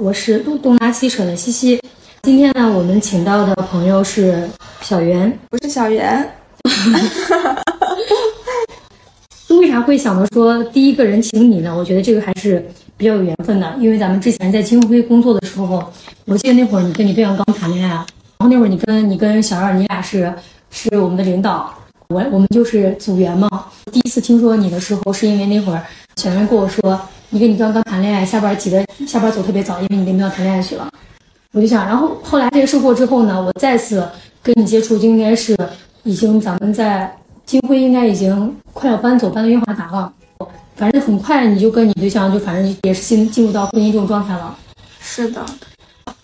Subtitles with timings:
[0.00, 1.78] 我是东东拉西扯的西西。
[2.22, 4.48] 今天呢，我们请到的朋友是
[4.80, 5.38] 小袁。
[5.50, 6.26] 我是小袁。
[9.60, 11.76] 为啥会想到说第一个人请你呢？
[11.76, 12.66] 我觉得这个还是
[12.96, 15.84] 比较有缘分的，因为咱们之前在金辉工作的时候，
[16.24, 18.06] 我记得那会儿你跟你对象刚谈恋爱，然
[18.38, 20.32] 后那会儿你跟你跟小二，你俩是
[20.70, 21.74] 是我们的领导，
[22.08, 23.66] 我我们就是组员嘛。
[23.92, 25.82] 第一次听说你的时候，是因为那会儿
[26.16, 26.98] 小袁跟我说，
[27.32, 30.90] 你跟你刚刚谈恋爱，下班起的下班走特别早，因为你那边要谈恋爱去了。
[31.52, 34.04] 我就想，然后后来这个收获之后呢，我再次
[34.42, 35.56] 跟你接触，就应该是
[36.02, 37.16] 已经咱们在
[37.46, 40.12] 金辉应该已经快要搬走，搬到月华达了。
[40.74, 44.56] 反正很快你就跟你对象就反正也是进进入到婚姻这种状态了。
[45.00, 45.40] 是的，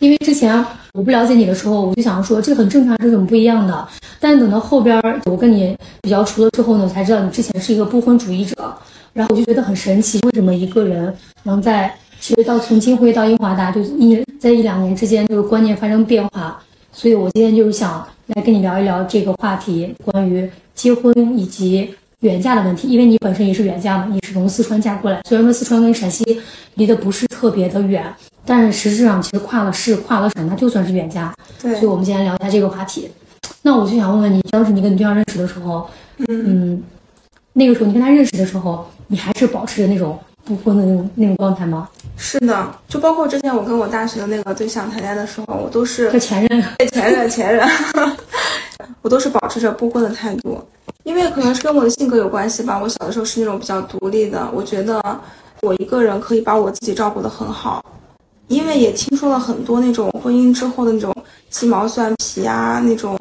[0.01, 3.87] 因为之前我不了解你的时候，我就想说这很正常，这种不一样的。
[4.19, 8.77] 但等到后边我跟你比较熟了之后呢，才知道你之前是一个不婚主义者。
[9.17, 11.13] 然后我就觉得很神奇，为什么一个人
[11.45, 11.93] 能在？
[12.19, 16.59] 其实到从金辉到英华达，就一在一两年之间，就是观念发生变化。
[16.91, 22.89] 所以我今天就是想来跟你聊一聊这个话题，关于结婚以及远嫁的问题。
[22.89, 25.21] 因为你本身也是远嫁嘛，你是从四川嫁过来。
[25.29, 26.25] 虽然说四川跟陕西
[26.75, 28.03] 离得不是特别的远，
[28.45, 31.33] 但是实质上其实跨了市、跨了省，它就算是远嫁。
[31.63, 31.75] 对。
[31.75, 33.09] 所以我们今天聊一下这个话题。
[33.63, 35.87] 那我就想问问你，当时你跟你对象认识的时候，
[36.29, 36.83] 嗯，
[37.53, 41.89] 那个时候你跟他认识的时候，你还是保持着那种不婚的那种那种状态吗？
[42.17, 46.63] 是的，就包括之前我跟我大学的那个对象谈恋爱的时候，我都是和前任，
[46.93, 47.69] 前任，前任，
[49.03, 50.59] 我都是保持着不婚的态度，
[51.05, 52.79] 因为可能是跟我的性格有关系吧。
[52.81, 55.03] 我小的时候是那种比较独立的，我觉得
[55.63, 57.85] 我一个人可以把我自己照顾得很好，
[58.49, 61.15] 因为也听说了很多那种婚姻之后的那种
[61.51, 63.17] 鸡毛蒜皮啊，那种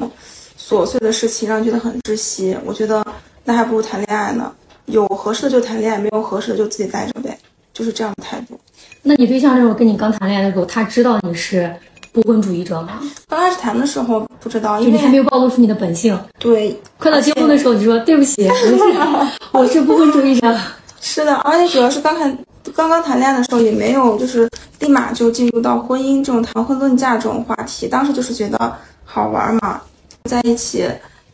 [0.57, 2.57] 琐碎的事情，让人觉得很窒息。
[2.65, 3.05] 我觉得
[3.43, 4.51] 那还不如谈恋爱呢，
[4.85, 7.37] 有合适的就谈恋爱，没有合适的就自己待着呗，
[7.73, 8.59] 就是这样的态度。
[9.01, 11.71] 那你对象那会儿跟你刚谈恋爱的时候，他知道你是
[12.11, 12.99] 不婚主义者吗？
[13.27, 16.17] 刚开始谈的时候不知道，因为你还没有暴露出你的本性。
[16.39, 18.77] 对，快到结婚的时候，你说对不起，我是
[19.51, 20.57] 我是不婚主义者。
[21.01, 22.35] 是的，而且主要是刚谈
[22.73, 27.87] 刚刚谈恋爱的时候，也没有就是立马就进入到婚姻这种谈婚论嫁这种话题。
[27.87, 29.79] 当时就是觉得好玩嘛，
[30.23, 30.87] 在一起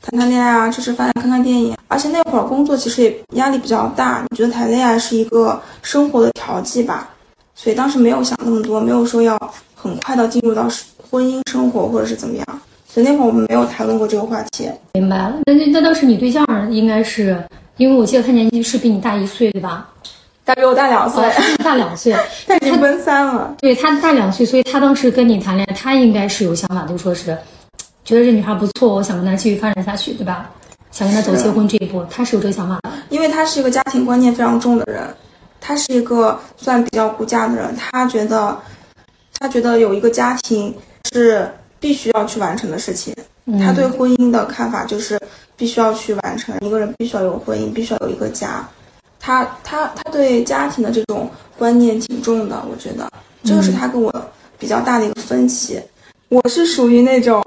[0.04, 1.76] 谈谈恋爱啊，吃吃饭，看看电影。
[1.88, 7.10] 而且那会儿工作其实也压力比较大，你觉得谈恋爱是一个生活的调剂吧？
[7.54, 9.38] 所以当时没有想那么多，没有说要
[9.76, 10.68] 很快的进入到
[11.10, 12.46] 婚姻生活或者是怎么样，
[12.88, 14.68] 所以那会儿我们没有谈论过这个话题。
[14.94, 17.40] 明白了，那那那当时你对象应该是，
[17.78, 19.88] 因为我记得他年纪是比你大一岁，对吧？
[20.44, 21.24] 他比我大两岁，
[21.64, 22.16] 大两岁，
[22.48, 23.54] 他已经奔三了。
[23.60, 27.38] 对他大两岁，所以他当时跟你谈恋爱，他应该是有想法，就说是
[28.12, 30.52] 觉得这女孩不错，我想跟她继续发展下去，对吧？
[30.92, 32.92] 想跟她走结婚这一步，她是有这个想法的。
[33.08, 35.02] 因为她是一个家庭观念非常重的人。
[35.62, 38.60] 她是一个算比较顾家的人，她觉得，
[39.40, 40.76] 她觉得有一个家庭
[41.14, 41.50] 是
[41.80, 43.16] 必须要去完成的事情。
[43.62, 45.18] 他对婚姻的看法就是
[45.56, 48.68] 必须要去完成，一个人必须要有婚姻，必须要有一个家。
[49.22, 53.10] 她她她对家庭的这种观念挺重的，我觉得
[53.42, 54.14] 这个是她跟我
[54.60, 55.82] 比较大的一个分歧。
[56.28, 57.42] 我是属于那种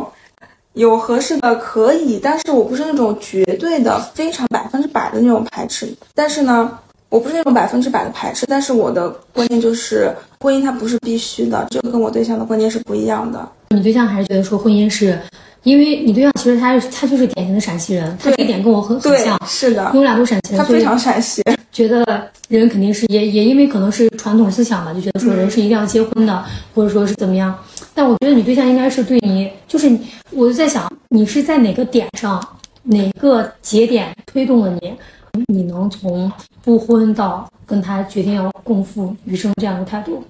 [0.74, 5.92] 有合适的可以，但是我不是那种绝对的非常百分之百的那种排斥。
[6.14, 6.78] 但是呢。
[7.10, 13.48] 我不是那种百分之百的排斥，但是我的观念就是婚姻它不是必须的，这个跟我对象的观念是不一样的。
[13.68, 15.16] 你对象还是觉得说婚姻是，
[15.62, 22.04] 因为你对象其实他他就是典型的陕西人，他这一点跟我很很像，是的，因为我俩都陕西人，他非常陕西，觉得
[22.48, 27.56] 人肯定是也也因为可能是传统思想吧，就觉得说人是一定要结婚的，或者说是怎么样。
[27.94, 29.88] 但我觉得你对象应该是对你，就是
[30.32, 32.42] 我就在想，你是在哪个点上，
[32.82, 34.92] 哪个节点推动了你？
[35.48, 36.30] 你能从
[36.62, 40.22] 不婚到跟他决定要共赴余生这样的态度，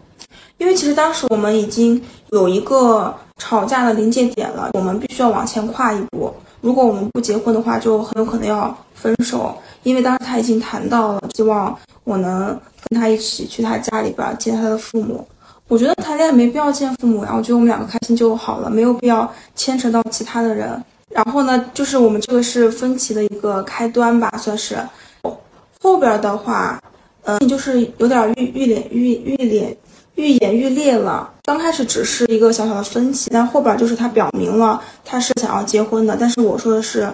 [0.56, 6.32] 因为其实当时我们已经有一个吵架的临界点了，我们必须要往前跨一步。
[6.62, 9.54] 如果我们不结婚的话，就很有可能要分手。
[9.82, 12.58] 因为当时他已经谈到了，希望我能
[12.88, 15.26] 跟他一起去他家里边见他的父母。
[15.68, 20.82] 我觉得谈恋爱没必要见父母呀，我觉得我们两个开心就好了，没有必要牵扯到其他的人。
[21.08, 24.76] 然后呢，就是我们这个是分歧的一个开端吧，算是。
[25.80, 26.80] 后边的话，
[27.24, 29.76] 嗯，就是有点愈愈脸愈愈脸
[30.14, 31.30] 愈演愈烈了。
[31.44, 37.06] 刚开始只是一个小小的分歧，但后边就是他表明了他是想要结婚的，但是我说的是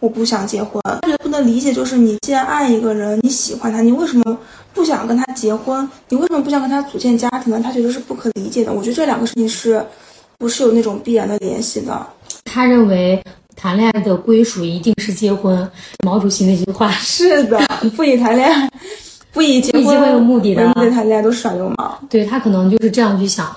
[0.00, 0.80] 我不想结婚。
[0.84, 4.38] 他觉得不能理解，就是你既然爱一个人，你喜欢他，你为什么
[4.76, 5.88] 不想跟他结婚？
[6.08, 7.60] 你为什么不想跟他组建家庭呢？
[7.60, 8.72] 他觉得是不可理解的。
[8.72, 9.84] 我觉得这两个事情是
[10.38, 12.06] 不是有那种必然的联系的？
[12.44, 13.20] 他认为。
[13.58, 15.66] 谈恋爱的归属一定是结婚，
[16.04, 17.58] 毛主席那句话 是的，
[17.96, 18.70] 不以谈恋爱，
[19.32, 21.98] 不以结婚为目的的，谈恋爱都耍流氓。
[22.10, 23.56] 对他可能就是这样去想，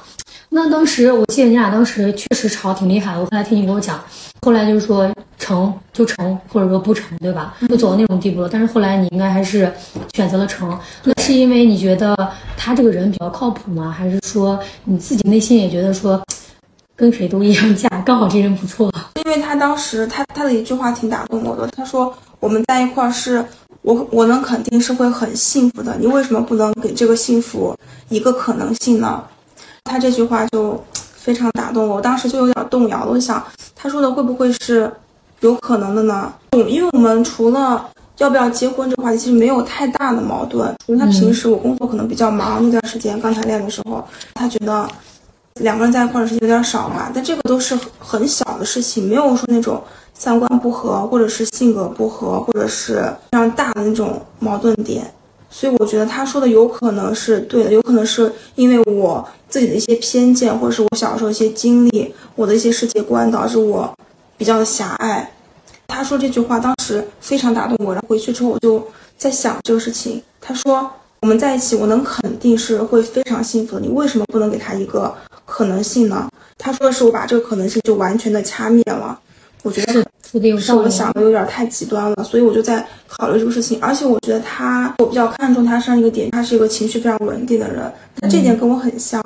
[0.51, 4.03] 那当时我记得你俩当时确实吵挺厉害，我后来听你跟我讲，
[4.41, 5.07] 后来就是说
[5.37, 7.55] 成就成，或者说不成，对吧？
[7.69, 8.49] 就走到那种地步了。
[8.51, 9.71] 但是后来你应该还是
[10.13, 12.17] 选择了成，那是因为你觉得
[12.57, 13.93] 他这个人比较靠谱吗？
[13.95, 16.19] 还是说你自己内心也觉得说
[16.95, 18.91] 跟谁都一样嫁，刚好这人不错？
[19.23, 23.45] 因为他当时他他的一句话挺打动我的，他说我们在一块儿是
[23.83, 27.75] 我我能肯定是会很幸福的，你为什么不能给这个幸福
[28.09, 29.23] 一个可能性呢？
[29.89, 30.81] 他这句话就
[31.15, 33.11] 非常打动我，我当时就有点动摇了。
[33.11, 33.43] 我想
[33.75, 34.91] 他说的会不会是
[35.39, 36.31] 有可能的呢？
[36.51, 37.89] 因为我们除了
[38.19, 40.71] 要不要结婚这个话题，其实没有太大的矛盾。
[40.85, 44.03] 因为他平时我工作可能比较忙，那段时间刚谈恋爱的时候，
[44.35, 44.87] 他觉得
[45.55, 47.09] 两个人在一块的时间有点少嘛。
[47.11, 49.81] 但这个都是很小的事情，没有说那种
[50.13, 53.01] 三观不合，或者是性格不合，或者是
[53.31, 55.11] 非常大的那种矛盾点。
[55.49, 63.91] 所以我觉得他说的有可能是对的，有可能是因为我自己的一些偏见，或者是我小时候一些经历，我的一些世界观导致我
[64.37, 65.31] 比较狭隘。
[65.87, 68.85] 他说这句话当时非常打动我，然后回去之后我就
[69.17, 70.21] 在想这个事情。
[70.39, 70.89] 他说
[71.21, 73.81] 我们在一起，我能肯定是会非常幸福的。
[73.81, 75.13] 你为什么不能给他一个
[75.45, 76.29] 可能性呢？
[76.57, 79.19] 他说的是我把这个可能性就完全的掐灭了。
[79.63, 79.93] 我觉得
[80.57, 83.79] 是我想的有点太极端了，所以我就在考虑这个事情。
[83.81, 87.91] 而且我觉得他，我比较看重他身上一个点，他是一个情绪非常稳定的人。
[88.21, 89.21] 他这点跟我很像，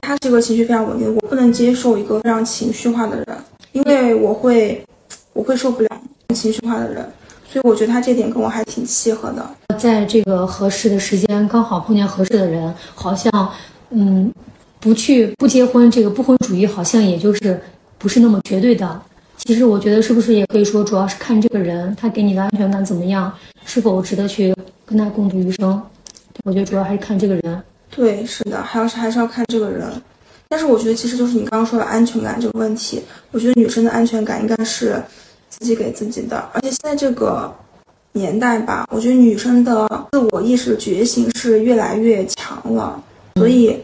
[0.00, 1.14] 他是一个情绪非常稳定。
[1.14, 3.26] 我不能接受一个非常情绪化的人，
[3.72, 4.82] 因为我会，
[5.32, 5.88] 我会受不了
[6.34, 7.06] 情绪化的人。
[7.48, 9.46] 所以我觉得他这点跟我还挺契合的。
[9.78, 13.30] 在这个合适的时间，刚好碰见合适的人，好像，
[13.90, 14.32] 嗯，
[14.80, 17.60] 不去不结婚，这个不婚主义好像也就是
[17.98, 19.00] 不是那么绝对的。
[19.46, 23.32] 其实我觉得是不是也可以说，主要是看这个人他给你的安全感怎么样，
[23.64, 24.52] 是否值得去
[24.84, 25.80] 跟他共度余生。
[26.42, 27.62] 我觉得主要还是看这个人。
[27.88, 29.88] 对，是的，还要是还是要看这个人。
[30.48, 33.00] 但是我觉得其实就是你刚刚说的安全感这个问题，
[33.30, 35.00] 我觉得女生的安全感应该是
[35.48, 36.36] 自己给自己的。
[36.52, 37.54] 而且现在这个
[38.12, 43.00] 年代吧，我觉得女生的自我意识觉醒是越来越强了，
[43.36, 43.76] 所以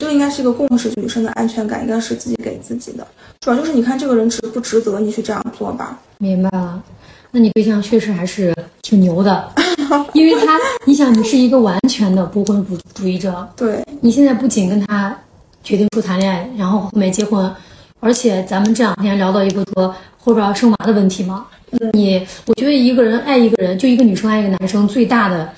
[0.00, 3.06] 这应该是一个共识，女生的安全感应该是自己给自己的。
[3.40, 6.00] 主要就是你看这个人值不值得你去这样做吧。
[6.16, 6.82] 明白了，
[7.30, 9.52] 那你对象确实还是挺牛的，
[10.14, 15.14] 因为他，你想你是一个完全的不婚主主义者，对你现在不仅跟他
[15.62, 17.52] 决定不谈恋爱，然后后面结婚，
[18.00, 21.46] 而且咱们这两天聊到一个说后边要生娃的问题嘛。
[21.92, 25.52] 你我觉得一个人爱一个人，就一个女生爱一个男生，最大的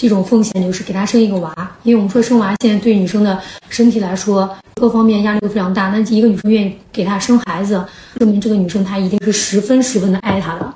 [0.00, 3.38] 这种风险就是给他生一个娃，因为我们说生娃现在对女生的
[3.68, 4.48] 身体来说。
[4.76, 7.84] 各方面压力都非常大，那一个女生愿意给他生孩子，
[8.16, 10.72] 说明这个女生她一定是十分十分的爱他的。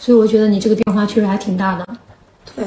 [0.00, 1.86] 所以我觉得你这个变化确实还挺大的。
[2.56, 2.64] 对，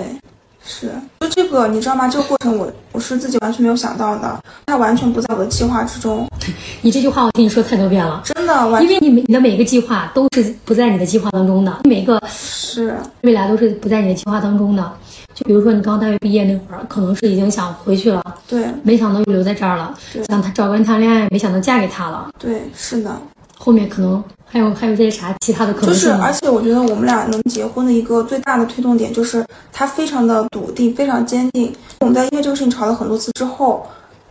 [0.64, 0.90] 是，
[1.20, 2.08] 就这个你知道吗？
[2.08, 6.26] 这个过程我我是自己完全没有想到的，他完全不在我的计划之中。
[6.82, 14.90] 你这句话我听你说太多遍了，真的，因为你每你的每一个计划都是不在你的计划当中的，每个是未来都是不在你的计划当中的。
[15.34, 19.94] 就比如说你刚大学毕业那会儿，可能是已经想回去了，对，没想到又留在这儿了，
[20.30, 23.16] 想他找个人谈恋爱，没想到嫁给他了，对，是的，
[23.58, 26.10] 后面可能还有还有这些啥其他的可能性。
[26.10, 31.74] 就是，而且我觉得我们俩能结婚的一个最大的推动点，就是他非常的笃定，非常坚定。
[32.02, 33.86] 我们在因为这个事情吵了很多次之后，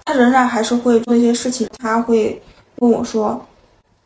[0.05, 2.41] 他仍然还是会做一些事情，他会
[2.81, 3.41] 问我说。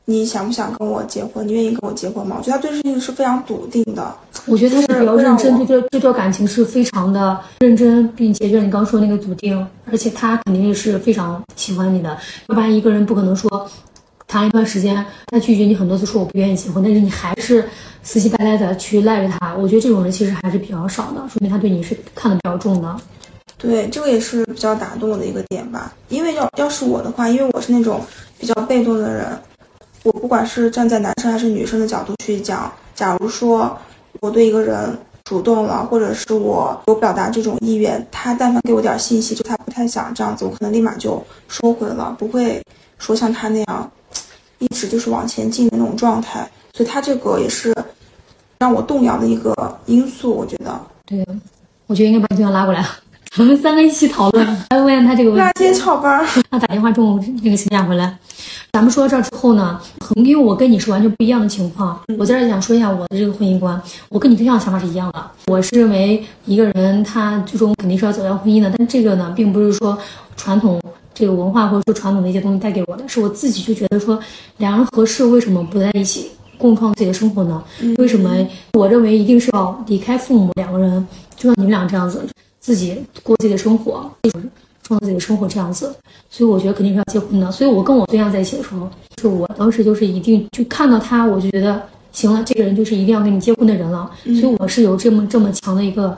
[0.06, 1.46] 你想不想跟我结婚？
[1.48, 2.36] 你愿意跟我结婚吗？
[2.38, 4.14] 我觉得他对事情是非常笃定的。
[4.46, 12.10] 我觉得他是比较认真，对这这段感情是非常的认真，并且就像你刚说那个笃定，而且他肯定是非常喜欢你的。
[12.48, 13.66] 要不然一个人不可能说
[14.26, 17.66] 谈一段时间，他拒绝你很多次，说我不愿意结婚，但是你还是
[18.02, 19.54] 死乞白赖的去赖着他。
[19.54, 22.94] 我觉得这种人其实还是比较少的，说明他对你是看的比较重的。
[23.56, 25.90] 对，这个也是比较打动我的一个点吧。
[26.10, 28.02] 因为要要是我的话，因为我是那种
[28.38, 29.26] 比较被动的人。
[30.04, 33.76] 我不管是站在男生还是女生的角度去讲，假如说
[34.20, 42.62] 我对一个人主动了，或者是我有表达这种意愿，他但凡给我点信息，就他不太想这样子，我可能立马就收回了，不会
[42.98, 43.90] 说像他那样
[44.58, 46.48] 一直就是往前进的那种状态。
[46.74, 47.74] 所以他这个也是
[48.58, 49.54] 让我动摇的一个
[49.86, 50.78] 因素，我觉得。
[51.06, 51.24] 对，
[51.86, 52.84] 我觉得应该把对象拉过来，
[53.38, 55.52] 我们三个一起讨论， 来问问他这个问题。
[55.54, 58.18] 今天翘班， 他打电话中午那个请假回来。
[58.72, 59.80] 咱们说到这儿之后呢，
[60.16, 63.80] 因为我跟你是完全不一样的情况，我在这儿想说一下我的这个婚姻观。
[64.08, 69.96] 我跟你对象的想法是一样的，我是认为一个人他最终肯定是要走向婚姻的，但这个呢，并不是说
[70.36, 70.80] 传统
[71.12, 74.18] 这个文化或者说传统的一些东西带给我的，是我自己就觉得说
[74.56, 77.62] 两人合适，为什么不在一起共创自己的生活呢？
[77.98, 78.34] 为什么
[78.72, 82.26] 我认为一定是要离开父母，两个人就像你们俩这样子
[82.58, 84.10] 自己过自己的生活？
[84.84, 85.92] 创造自己的生活这样子。
[86.30, 87.50] 所以我觉得肯定是要结婚的。
[87.50, 94.08] 所以我跟我对象在一起的时候，就我当时就是一定就看到他，我就觉得行了，这个人就是一定要跟你结婚的人了。
[94.24, 96.16] 所以我是有这么这么强的一个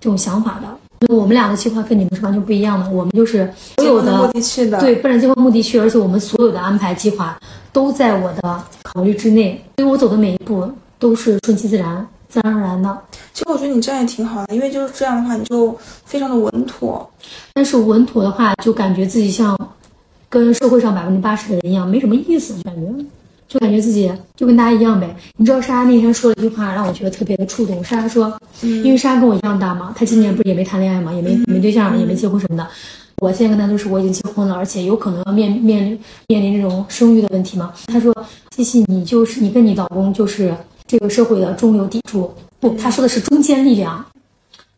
[0.00, 0.68] 这种想法的。
[1.14, 7.38] 我们俩的计划跟你们是完全不一样的，我们就是所有的目的去的，对，奔着结婚目的去，而且我们所有的安排计划
[7.72, 12.98] 都在我的考虑之内，所以我走的每一步都是顺其自然、自然而然的。
[13.32, 17.08] 其实我觉得你这样也挺好的，因为就是这样的话，你就非常的稳妥。
[17.54, 19.56] 但是稳妥的话，就感觉自己像
[20.28, 23.04] 跟社会上百分之八十的人一样，没什么意思，感觉。
[23.48, 25.16] 就感觉自己就跟大家一样呗。
[25.38, 27.82] 你知道莎莎那天说了一句话，让我觉得特别的触动。
[27.82, 32.68] 莎莎说，因为莎莎跟我一样大嘛，她今年不是也没谈恋爱嘛，也没没对象，也没结婚什么的。
[33.22, 37.72] 我现在跟她都是我已经结婚了，而且有可能要面面临面临这种生育的问题嘛。
[37.86, 38.14] 她说，
[38.54, 40.54] 西西，你就是你跟你老公就是
[40.88, 44.04] 这个社会的中流砥柱，不，他说的是中坚力量。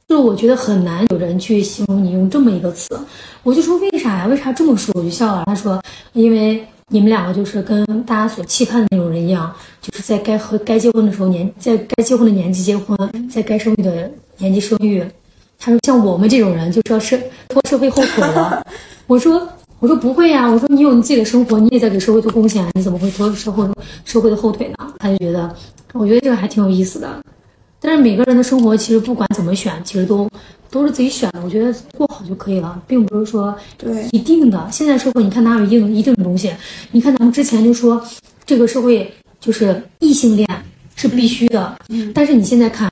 [0.06, 3.00] 就我觉得很难有人去形容你用这么一个词。
[3.42, 4.26] 我就说为啥呀？
[4.26, 4.92] 为啥这么说？
[4.98, 5.44] 我就笑了。
[5.46, 6.62] 他说，因为。
[6.92, 12.98] 你们两个就是跟大家所期盼的那种人一样，就是在该和该结婚的时候年，在该结婚的年纪结婚，
[13.30, 15.00] 在该生育的年纪生育。
[15.56, 17.16] 他说像我们这种人就是要社
[17.48, 18.66] 拖社会后腿了。
[19.06, 19.48] 我说
[19.78, 23.64] 我说不会呀，我说你有你自己的生活，你也在给社会做贡献，你怎么会拖社会
[24.04, 24.92] 社会的后腿呢？
[24.98, 25.54] 他就觉得，
[25.92, 27.23] 我觉得这个还挺有意思的。
[27.80, 30.28] 但是每个人的生活其实不管怎么选，其实都。
[30.73, 34.68] 都是自己选的，我觉得过好就可以了，并不是说对一定的。
[34.70, 36.52] 现在社会，你看哪有一定一定的东西？
[36.92, 38.00] 你看咱们之前就说
[38.47, 40.49] 这个社会就是异性恋
[40.94, 42.88] 是必须的，嗯，但是你现在看，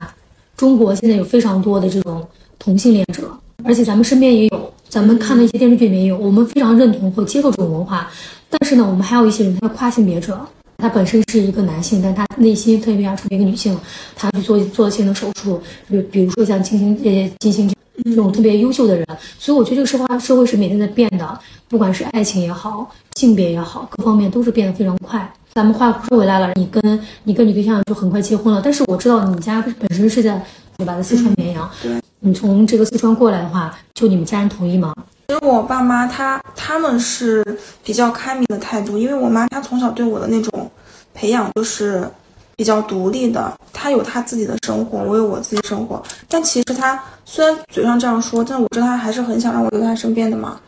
[0.57, 2.21] 中国现在有非常多的这种
[2.57, 3.31] 同性恋者，
[3.63, 8.11] 而且咱们身边也有，咱们看的一些电视剧里面也有，我们非常认同和接受这种文化。
[8.49, 10.45] 但是呢，我们还有一些人，他是跨性别者，
[10.79, 13.77] 他本身是一个男性，但他内心特别想成为一个女性，
[14.15, 17.69] 他去做做性的手术，比比如说像金星这些金星。
[18.05, 19.05] 这种特别优秀的人，
[19.37, 25.29] 所以我觉得这个社会社会是每天在变的，不管是爱情也好，性别也好，各方面都是变得非常快。
[25.53, 30.41] 咱们话说回来了，你跟你跟你对象就很快结婚了，但是我知道你家本身是在
[30.77, 31.69] 对吧，在四川绵阳。
[31.83, 31.91] 对。
[32.21, 34.93] 你从这个四川过来的话，就你们家人同意吗？
[35.29, 37.45] 其实我爸妈他他们是
[37.83, 40.69] 比较开明的态度，因为我妈她从小对我的那种
[41.13, 42.09] 培养就是。
[42.57, 46.03] 比较独立的，她有她自己的生活，我有我自己生活。
[46.27, 50.59] 但其实他虽然嘴上这样说，但我知道他还是很想让我留在他身边的嘛。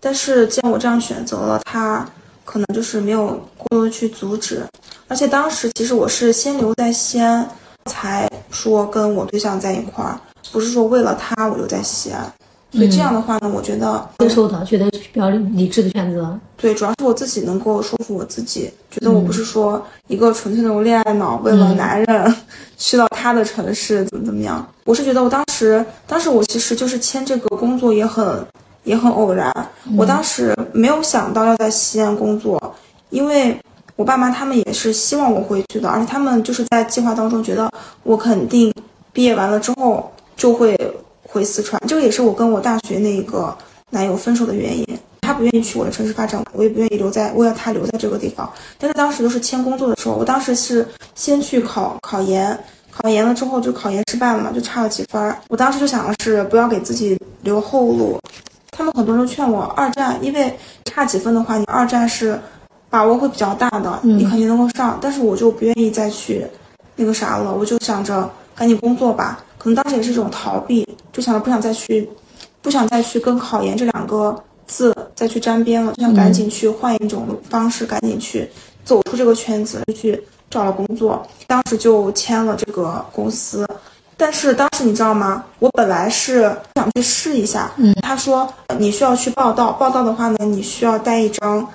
[0.00, 2.04] 但是既然我这样选择了，他
[2.44, 4.60] 可能就是没有过多的去阻止。
[5.06, 7.48] 而且当时其实我是先留在西安，
[7.84, 10.18] 才说跟我对象在一块儿，
[10.50, 12.28] 不是说为了他我留在西安。
[12.72, 16.38] 所以这样的话呢，我觉得接受的，觉得比较理智的选择。
[16.58, 22.36] 对，主要是我自己能够说服我自己，觉得我不是说一个纯粹的恋爱脑，为了男人
[22.76, 24.66] 去到他的城市怎么怎么样。
[24.84, 28.44] 我是觉得我当时，当时我其实就是签这个工作也很
[28.84, 29.50] 也很偶然。
[29.96, 32.60] 我当时没有想到要在西安工作，
[33.08, 33.56] 因为
[33.94, 38.74] 我爸妈他们也是希望我回去的，而且他们就是在计划当中觉得我肯定
[39.14, 40.76] 毕业完了之后就会。
[41.28, 43.56] 回四川，这个也是我跟我大学那个
[43.90, 44.86] 男友分手的原因。
[45.22, 48.48] 他不愿意去我的城市发展，我也不愿意留在，我要他留在这个地方。
[48.78, 52.56] 但是当时就是签工作的时候，我当时是先去考考研，
[52.92, 55.36] 考研了之后就考研失败了嘛，就差了几分。
[55.48, 58.16] 我当时就想的是不要给自己留后路。
[58.70, 62.40] 他们很多人劝我二战，因为差几分的话，你二战是
[62.88, 64.96] 把握会比较大的，你肯定能够上。
[65.02, 66.46] 但是我就不愿意再去
[66.94, 69.42] 那个啥了，我就想着赶紧工作吧。
[69.66, 70.86] 可能当时也是一种逃避。
[71.12, 72.08] 就想着不想再去，
[72.62, 78.48] 不想再去跟考研这两个字再去沾边了，就想赶紧去换一种方式，赶紧去
[78.84, 81.26] 走出这个圈子，就去找了工作。
[81.48, 83.66] 当时就签了这个公司，
[84.16, 85.44] 但是当时你知道吗？
[85.58, 86.42] 我本来是
[86.76, 91.66] 想去试一下，嗯，他说你需要去报道，报道的话呢，你需要带一张。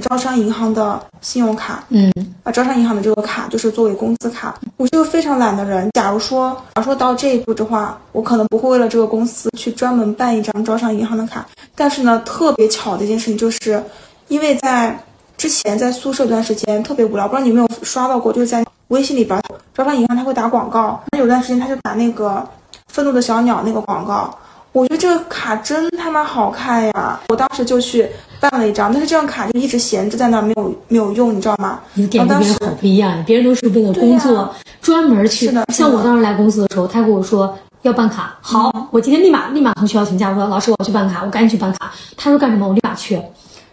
[0.00, 2.12] 招商银行的信用卡，嗯，
[2.42, 4.54] 啊，招商银行的这个卡就是作为工资卡。
[4.76, 11.46] 我是个非常懒的人，假如说，假如说到这一步的话，我可能不会为了这个公司去专门办一张招商银行的卡。
[11.74, 13.82] 但是呢，特别巧的一件事情就是，
[14.28, 14.98] 因为在
[15.36, 19.40] 之前在宿舍一段时间特别无聊，不知道你有没有刷到过，就是在微信里边，
[19.74, 22.46] 招商银行它会打广告，那有段时间他就打那个
[22.88, 24.36] 愤怒的小鸟那个广告。
[24.72, 27.18] 我觉得这个卡真他妈好看呀！
[27.28, 28.06] 我当时就去
[28.40, 31.80] 办了一张，但是这张卡就一直闲置在那儿，没有没有用，你知道吗？
[31.94, 35.46] 你点跟别人好不一样，别人都是为了工作专门去。
[35.46, 41.92] 是的，像我当时来公司的时候，他跟我说要办卡，好，我今天立马立马从学校请假，我说老师我要去办卡，我赶紧去办卡。
[42.16, 42.68] 他说干什么？
[42.68, 43.20] 我立马去。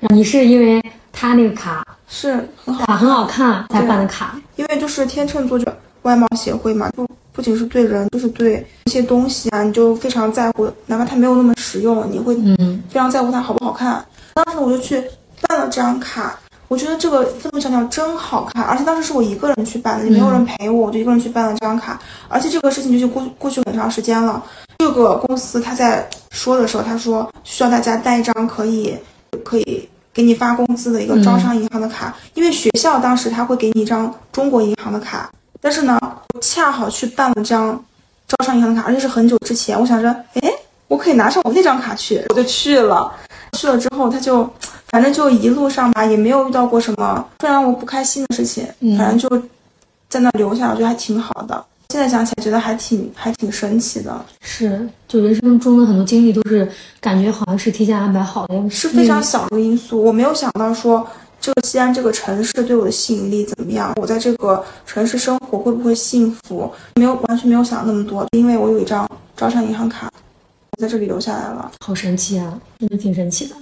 [0.10, 2.48] 你是因为他那个卡是
[2.86, 4.36] 卡很好看才办的卡？
[4.55, 5.65] 因为就是天秤座就
[6.01, 14.03] 外貌协会嘛，就不仅是对人，就是对一些东西啊，你就非常在乎，哪怕它没有那么实用，你会嗯非常在乎它好不好看。
[14.34, 15.04] 当时，我就去
[15.48, 22.00] 办了这张卡，我觉得这个愤怒小鸟真好看，而且当时是我一个人去办的，也没有人陪我，我就一个人去办了这张卡。
[22.28, 24.44] 而且这个事情就就过过去很长时间了。
[24.80, 28.98] 这个公司他在说的时候，他说需要大家带一张可以
[29.44, 35.30] 可以给你发工资的一个招商银行的卡，因为学校当时他会给你一张中国银行的卡，
[35.62, 35.98] 但是呢，
[36.34, 37.82] 我恰好去办了张
[38.28, 40.52] 招商银行的卡，而且是很久之前，我想着，哎，
[40.88, 43.12] 我可以拿上我那张卡去，我就去了。
[43.54, 44.48] 去了之后，他就
[44.90, 49.48] 反正就一路上吧，也没有遇到过什么非常让我不开心的事情，嗯反正就
[50.10, 51.64] 在那留下，我觉得还挺好的。
[51.90, 56.68] 现在想起来，觉得还挺还挺神奇的，是，就人生中的很多经历都是
[57.00, 60.04] 感觉好像是提前安排好的，是非常小的因素。
[60.04, 61.06] 我没有想到说
[61.40, 69.08] 这个西安这个城市对我的吸引力怎么样，我在这个城市生活会不会幸福，没有完全没有想那么多，因为我有一张
[69.38, 70.23] 招商银行卡，我
[70.84, 71.72] 在这里留下来了。
[71.80, 73.56] 好神奇啊，真的挺神奇的。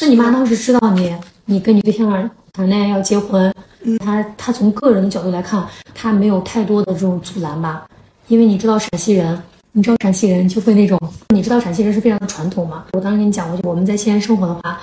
[0.00, 1.12] 那你妈当时知道你，
[1.46, 7.84] 你跟你对象谈恋爱要结婚，嗯她她从个人的角度来看，她没有太多的这种阻拦吧？
[8.28, 10.96] 因为你知道陕西人，你知道陕西人就会那种，
[11.34, 12.84] 你知道陕西人是非常的传统嘛。
[12.92, 14.80] 我当时跟你讲过，我们在西安生活的话，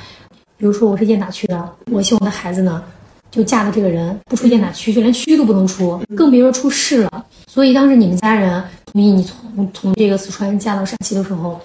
[0.58, 2.84] 比如说我是雁塔区的，我希望我的孩子呢，
[3.32, 7.25] 就嫁的这个人不出雁塔区，就连区都不能出，更别说出市了。
[7.48, 8.62] 所以当时你们家人
[8.98, 11.60] 同意你从从这个四川嫁到陕西的时候，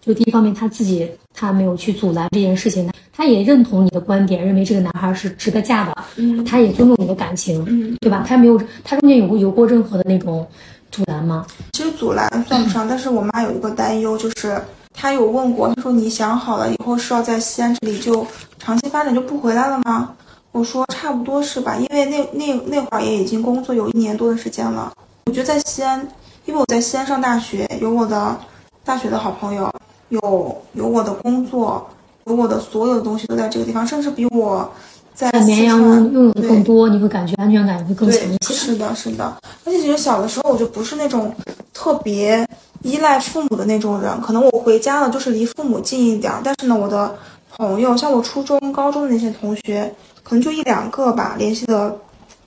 [0.00, 8.24] 就第一方面他自己他没有去阻拦这件事情，他也认同你的观点，认为这个男孩是值得嫁的，嗯他也尊重你的感情，嗯，对吧？
[8.24, 10.46] 他没有，他中间有过有过任何的那种
[10.92, 11.44] 阻拦吗？
[11.72, 14.56] 其实阻拦算不上，但是我妈有一个担忧，就是
[14.94, 18.24] 她有问过，她说你想好了以后是要在西安这里就
[18.60, 20.14] 长期发展就不回来了吗？
[20.52, 24.92] 我说差不多是吧，因为那那那会儿也已经工作有一年多的时间了。
[25.26, 26.06] 我觉得在西安，
[26.50, 28.36] 因为我在西安上大学，有我的
[28.84, 29.72] 大学的好朋友，
[30.08, 31.88] 有有我的工作，
[32.24, 34.68] 有我的所有的东西都在这个地方，甚至比我
[35.14, 38.52] 在在绵阳拥拥有的更多，你会感觉安全感会更强一，些。
[38.52, 39.32] 是的，是的。
[39.64, 41.32] 而且其实小的时候我就不是那种
[41.72, 42.44] 特别
[42.82, 46.40] 依赖父母的那种人，可能我回家了就是离父母近一点儿。
[46.42, 47.14] 但是呢，我的
[47.56, 51.96] 朋友，像我初中、高中的那些同学，可能就一两个吧，联系的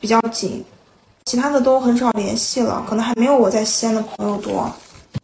[0.01, 0.61] 比较紧，
[1.25, 4.71] 其他的都很少联系了，可能还没有我在西安的朋友多。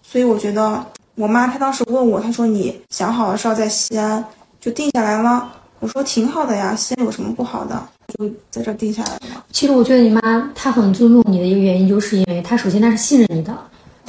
[0.01, 0.83] 所以我觉得，
[1.15, 4.23] 我妈她当时问我，她说你想好了是要在西安
[4.59, 5.51] 就定下来了。
[5.79, 7.81] 我说挺好的呀，西安有什么不好的？
[8.17, 9.43] 就在这定下来了。
[9.51, 13.55] 其实我觉得你妈她很尊重你的一个原因，就是因为她首先她是信任你的，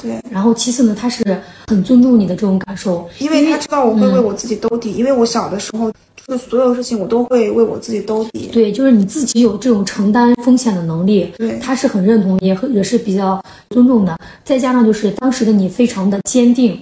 [0.01, 0.21] 对。
[0.29, 5.91] 然后其次呢，她是很尊重你的这种感受，因为他知道我会为我自己兜底，因为我小的时候
[6.27, 8.49] 就是所有事情我都会为我自己兜底。
[8.51, 14.17] 对，就是你自己有这种承担风险的能力，对他是很认同，也很也是比较尊重的。
[14.43, 16.79] 再加上就是当时的你非常的坚定。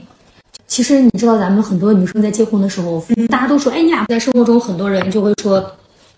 [0.67, 5.65] 其实你知道，咱们很多女生在结婚的时候，大家都说，哎，你俩在生活中很多人就会说，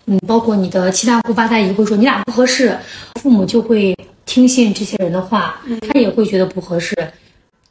[0.04, 2.76] 嗯，包括你的七大姑八大姨会说你俩不合适，
[3.22, 5.58] 父母就会听信这些人的话，
[5.88, 6.94] 他也会觉得不合适，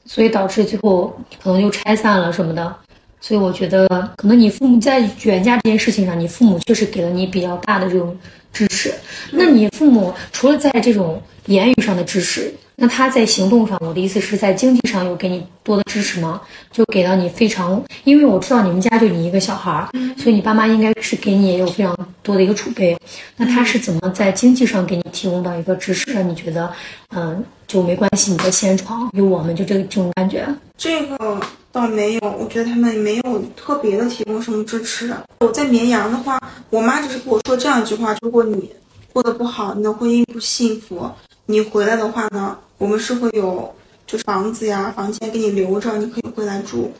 [0.05, 2.75] 所以导致最后可能就拆散了什么的。
[3.21, 8.17] 所以我觉得，可能你父母在远嫁这件事情上，你父母确实给了你比较大的这种
[8.51, 8.91] 支持。
[9.31, 16.41] 那你父母除了在这种言语上的支持，那他在行动上，我的意思是在经济上有给你多的支持吗？
[16.71, 22.97] 就给到你非常，因为我知道你们家就你一个小孩儿，所以你爸妈应该是给你也有非常多的一个储备。
[23.37, 26.71] 那他是怎么在经济上给你提供到一个支持，让你觉得，
[27.15, 30.47] 嗯，就没关系，你在西安闯，有我们就这个这种感觉。
[30.75, 31.39] 这个
[31.71, 35.13] 倒没有，我觉得他们没有特别的提供什么支持。
[35.39, 38.69] 我在绵阳的话，我妈只是跟我说这样一句话：如果你
[39.13, 41.09] 过得不好，你的婚姻不幸福，
[41.45, 43.73] 你回来的话呢，我们是会有
[44.05, 46.91] 就是房子呀、房间给你留着，你可以回来住。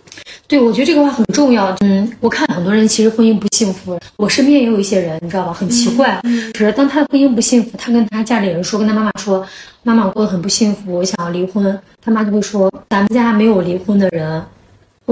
[0.48, 1.76] 对，我觉得这个话很重要。
[1.82, 9.46] 嗯，我看很多人其实婚姻不幸福，我身边也有一些人，你知道吧，很奇怪，嗯只是当他的婚姻不幸福，他跟他家里人说，跟他妈妈说，
[9.84, 14.44] 妈妈我过得很不幸福，我想要离婚，他妈就会说，咱们家没有离婚的人，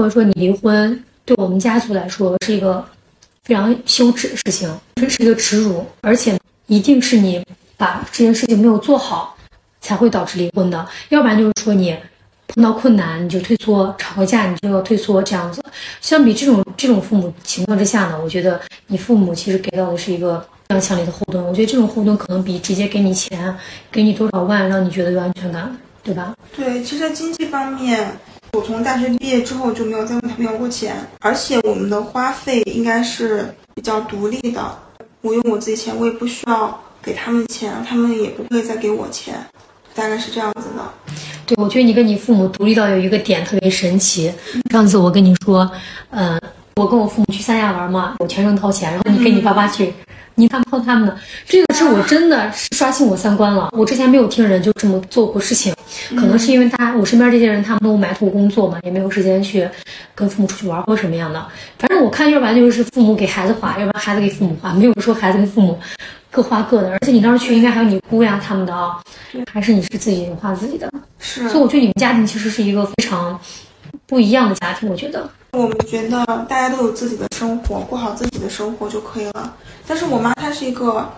[0.00, 2.82] 或者说你离婚对我们家族来说是一个
[3.44, 7.44] 非常羞耻的事情，这是一个耻辱，而且一定是你
[7.76, 9.36] 把这件事情没有做好，
[9.82, 11.94] 才会导致离婚的，要不然就是说你。
[12.52, 15.62] 碰到困难你就退缩，吵个架你就要退缩，这样子。
[16.00, 21.44] 相比这种这种父母情况之下呢，我觉得你父母其实给到的是一个非常强烈的后盾。
[21.46, 23.56] 我觉得这种后盾可能比直接给你钱，
[23.92, 26.34] 给你多少万让你觉得有安全感，对吧？
[26.56, 28.18] 对，其实在经济方面，
[28.52, 34.78] 我从大学毕业之后就没有再问他们要过钱，而且我们的花费应该是比较独立的，
[35.20, 39.34] 我用我自己钱，我也不需要给他们钱，他们也不会再给我钱，
[39.94, 41.12] 大概是这样子的。
[41.46, 44.32] 对，我觉得你跟你父母独立到有一个点特别神奇。
[44.70, 45.70] 上次我跟你说，
[46.10, 46.40] 嗯、
[46.76, 49.92] 我跟我父母去三亚玩嘛，我全程掏钱，然后你跟你爸爸去，
[50.40, 53.68] 你他们掏他们的，这个是我真的是刷新我三观了。
[53.72, 55.74] 我之前没有听人就这么做过事情，
[56.16, 59.68] 可能是因为他我身边这些人他们都埋头工作嘛，也没有时间去
[60.14, 61.46] 跟父母出去玩或者什么样的。
[61.78, 65.78] 反正我看，要不然就是父母给孩子花，要不然孩子给父母花，没有说孩子跟父母
[66.30, 66.90] 各花各的。
[66.90, 68.96] 而且你当时去，应该还有你姑呀他们的啊，
[69.52, 70.90] 还是你是自己花自己的。
[71.18, 73.38] 是所以我觉得你们家庭其实是一个非常
[74.06, 75.28] 不一样的家庭，我觉得。
[75.52, 79.56] 我们觉得大家都有自己的生活，过好自己的生活就可以了。
[79.86, 81.10] 但是我妈她是一个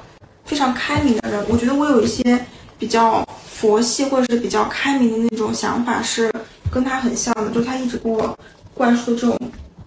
[0.44, 2.42] 非常开明的人，我觉得我有一些
[2.78, 6.32] 比较佛系或者是比较开明的那种想法是
[6.72, 8.36] 跟她很像的，就她一直给我
[8.74, 9.38] 灌输这种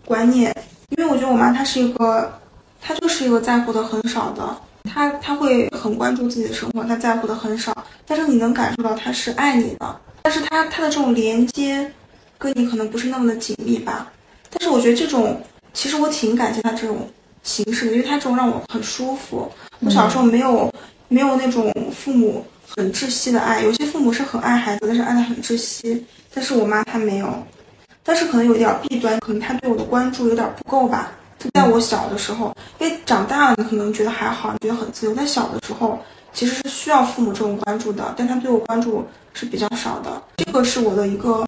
[0.05, 0.55] 观念。
[0.89, 2.31] 因为我觉得我妈她是一个，
[2.79, 11.91] 她就是一个在乎的很少的，她她会很关注自己的生活，她在乎的很少，但是你能感受到她是爱你的，但是她她的这种连接
[12.37, 14.11] 跟你可能不是那么的紧密吧。
[14.57, 15.39] 但是我觉得这种，
[15.73, 17.07] 其实我挺感谢他这种
[17.43, 19.51] 形式的，因为他这种让我很舒服。
[19.81, 20.73] 我小时候没有、
[21.07, 26.05] 没有那种父母很窒息的爱，有些父母是很爱孩子，但是爱的很窒息。
[26.33, 27.27] 但是我妈她没有，
[28.03, 31.11] 但是可能有点弊端，可能她对我的关注有点不够吧。
[31.37, 35.99] 就在我小的时候，因为长大了你可能觉得还好，你觉得很自由，但小的时候
[36.33, 40.21] 其实是需要父母这种关注的，但他对我关注是比较少的。
[40.37, 41.45] 这个是我的一个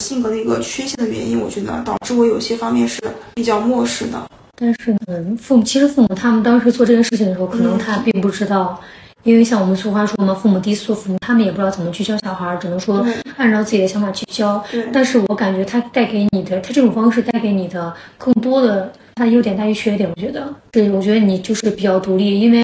[0.00, 3.00] 性格的一个缺陷的原因，我觉得导致我有些方面是
[3.34, 4.20] 比较漠视的。
[4.56, 8.78] 但是呢，父母其实父母他们当时做这件事情的时候，可能他并不知道，
[9.22, 14.62] 因为像我们俗话说嘛，父母第一次做父母，他们也不知道怎么去教小孩，只能说按照自己的想法去教。
[14.70, 20.08] 对但是我感觉他带给你的，他这种方式带给你的更多的，他的优点大于缺点。
[20.08, 22.62] 我觉得，对，我觉得你就是比较独立，因为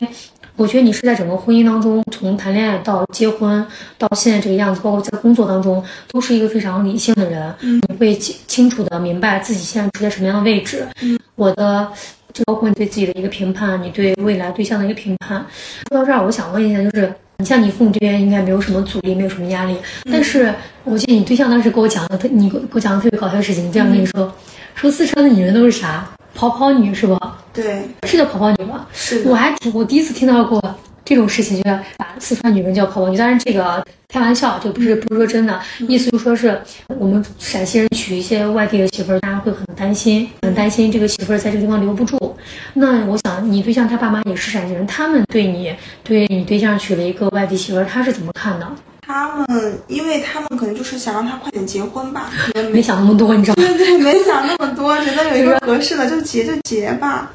[0.57, 3.65] 我觉得你是在整个婚姻当中，从谈恋爱到结婚
[3.99, 7.55] 到现在这个样子，包括在工作当中，都是一个非常理性的人。
[7.61, 10.87] 嗯你会清清楚的明白自己现在处在什么样的位置。
[11.03, 11.89] 嗯，我的。
[12.33, 15.43] 就包括你对自己的一个评判，你对未来对象的一个评判。
[15.89, 19.75] 说到这儿，我想问一下，就是你像你父母这边应该没有什么阻力，没有什么压力，
[20.13, 24.31] 但是我记得你对象当时给我讲的，特你给我讲的特别搞笑的事情，这样跟你说，
[24.75, 26.07] 说四川的女人都是啥？
[26.37, 27.39] 跑跑女是吧？
[27.53, 28.87] 对，是叫跑跑女吧？
[28.93, 30.63] 是的，我还挺，我第一次听到过
[31.05, 33.17] 这种事情，就是把四川女人叫跑跑女。
[33.17, 36.61] 当然这个开玩笑，就不是不是说真的，意思就说是
[36.99, 42.37] 我们陕西人娶一些外地的媳妇儿，大家会很担心，很担心这个媳妇儿在这个地方留不住。
[42.75, 48.69] 那我想你对象他爸妈也是陕西人，他们对你对你对象娶了一个外地媳妇儿，他是怎么看的？
[49.07, 53.69] 他们，因为他们可能就是想让他快点结婚吧，可能没没想那么多，你知道吗？
[53.69, 57.31] 对对，没想那么多，觉得有一个 合适的就结就结吧。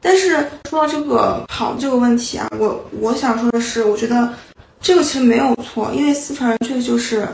[0.00, 4.32] 但是说到这个跑这个问题啊，我我想说的是，我觉得
[4.80, 7.28] 这个其实没有错，因为四川人确实就是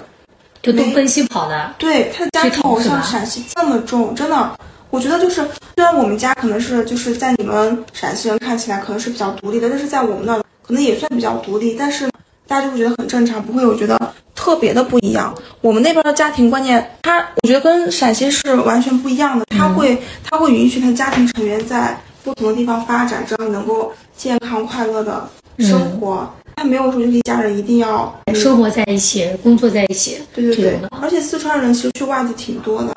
[0.63, 5.43] 就东奔西跑的，对他的家庭偶像陕西这么重，真的，我觉得就是
[5.77, 12.09] 虽然我们家可能是就是在你们陕西人看起来可能是比较独立的，但是在我们那儿可能也算比较独立，但是
[12.47, 13.99] 大家就会觉得很正常，不会有觉得
[14.35, 15.35] 特别的不一样。
[15.61, 25.29] 我们那边的家庭观念，他我觉得跟陕西是完全不一样的，他会他会允许他家庭成员在不同的地方发展，只要你能够健康快乐的
[25.59, 26.29] 生活。
[26.57, 32.95] 他没有说就是一家人一定要生活在一起，工作在一起，对对对而且四川人其实去外地挺多的，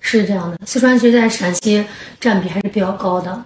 [0.00, 0.58] 是这样的。
[0.66, 1.84] 四川其实在陕西
[2.20, 3.44] 占比还是比较高的，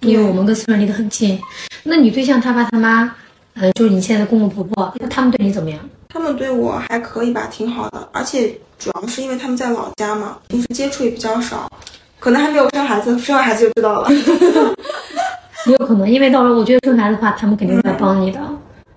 [0.00, 1.40] 因为我们跟四川离得很近。
[1.84, 3.14] 那你对象他爸他妈，
[3.54, 5.78] 呃，就是你现在的公公婆婆，他们对你怎么样？
[6.08, 11.70] 他们对我还可以吧，挺好的，而且主要是因为他们在老家嘛，平时接触也比较少，
[12.18, 14.08] 可能还没有生孩子，生完孩子就知道了。
[15.66, 18.40] 也有可能，因为到时候我觉得生孩子的话，他们肯定会来帮你的。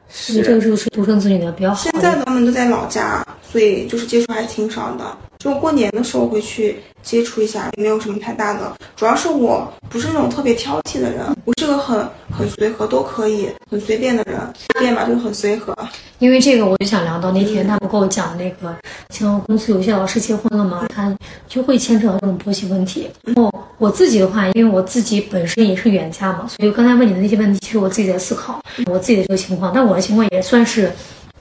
[0.10, 2.16] 所以这个时候是独生子女的比较好现在。
[2.24, 5.06] 他们都在老家，所以就是接触还挺少的。
[5.44, 8.72] 就过年的时候会去接触一下，也没有什么太大的。
[8.96, 15.76] 主要是我不是那种特别挑剔的人，我是个很很随和，都可以很随便的人，随便吧，就很随和。
[16.20, 18.74] 因为这个，我就想聊到那天他们跟我讲那个，
[19.10, 21.14] 像公司有些老师结婚了嘛，他
[21.50, 23.10] 就会牵扯到这种婆媳问题。
[23.24, 30.90] 然后我自己的话，因为我自己本身也是远嫁嘛，所以刚才问你的那些问题，其实我自己在思考我自己的这个情况，但我的情况也算是，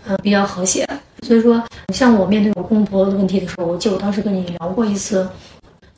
[0.07, 0.89] 呃，比较和谐。
[1.27, 1.63] 所以说，
[1.93, 5.29] 像我面对我公婆的问题的时候，我记得我当时跟你聊过一次，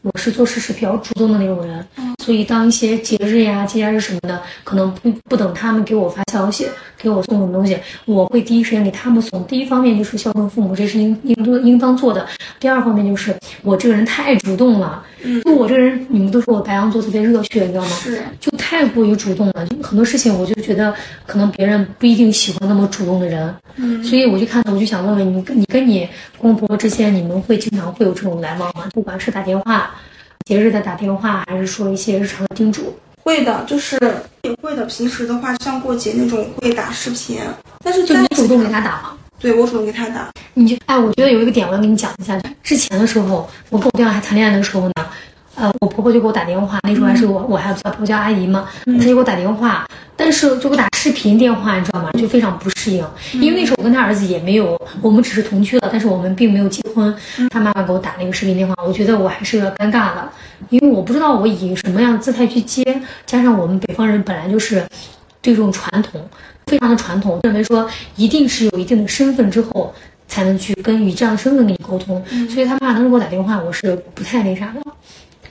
[0.02, 1.86] 我是做事是比较主动的那种人，
[2.24, 9.44] 所以当一些节日呀、节假日什么的，可能不不等他们给我发消息，给我送什么东西，我会第一时间给他们送。
[9.44, 12.24] 第一方面就是孝顺父母，这是应应当应当做的；
[12.58, 17.88] 第二方面就是我这个人太主动了，嗯就我这个人，你们都说我白羊座特别热血，你知道吗？
[17.88, 20.94] 是，就太过于主动了，就很多事情我就觉得
[21.26, 26.08] 可能别人不一定喜欢那么主动的人，嗯所以我就看到我就想问问你，你跟你
[26.38, 28.88] 公婆之间，你们会经常会有这种来往吗？
[28.94, 29.94] 不管是打电话、
[30.44, 33.98] 节日的打电话，还是说一些日常的叮嘱，会的，就是
[34.42, 34.84] 也会的。
[34.84, 37.40] 平时的话，像过节那种会打视频，
[37.82, 39.16] 但是就你主动给他打吗？
[39.38, 42.38] 对我主动给他打，你就哎，我觉得有一个点我要跟你讲一下。
[42.62, 44.92] 之前的时候，我跟我对象还谈恋爱的时候呢，
[45.56, 49.86] 呃，我婆婆就给我打电话，那时候还是我，我还叫婆婆叫阿姨嘛，她就给我打电话，
[50.16, 52.10] 但是就给我打视频电话，你知道吗？
[52.12, 57.14] 就非常不适应，因为那时候我跟他儿子也没有，我们只是同居了，但是我们并没有结婚。
[57.50, 60.28] 他妈妈给我打那个视频电话，我觉得我还是有点尴尬的，
[60.70, 62.82] 因为我不知道我以什么样的姿态去接，
[63.24, 64.84] 加上我们北方人本来就是
[65.40, 66.20] 这种传统，
[66.66, 69.94] 非常的传统，认为说一定是有一定的身份之后
[70.26, 74.80] 才能去跟以这样的身份跟你沟通，所以他妈当时给我打电话，我是不太那啥的，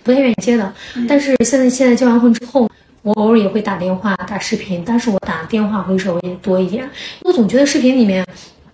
[0.04, 0.74] 不太愿意接的。
[1.08, 2.70] 但是现在现在结完婚之后，
[3.02, 6.90] 我偶尔也会打电话、打视频，但是我打电话会稍微多一点，
[7.24, 8.26] 我总觉得视频里面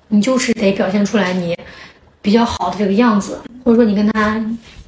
[0.10, 1.56] 你就是得表现出来你
[2.22, 4.36] 比较好的这个样子，或者说你跟他，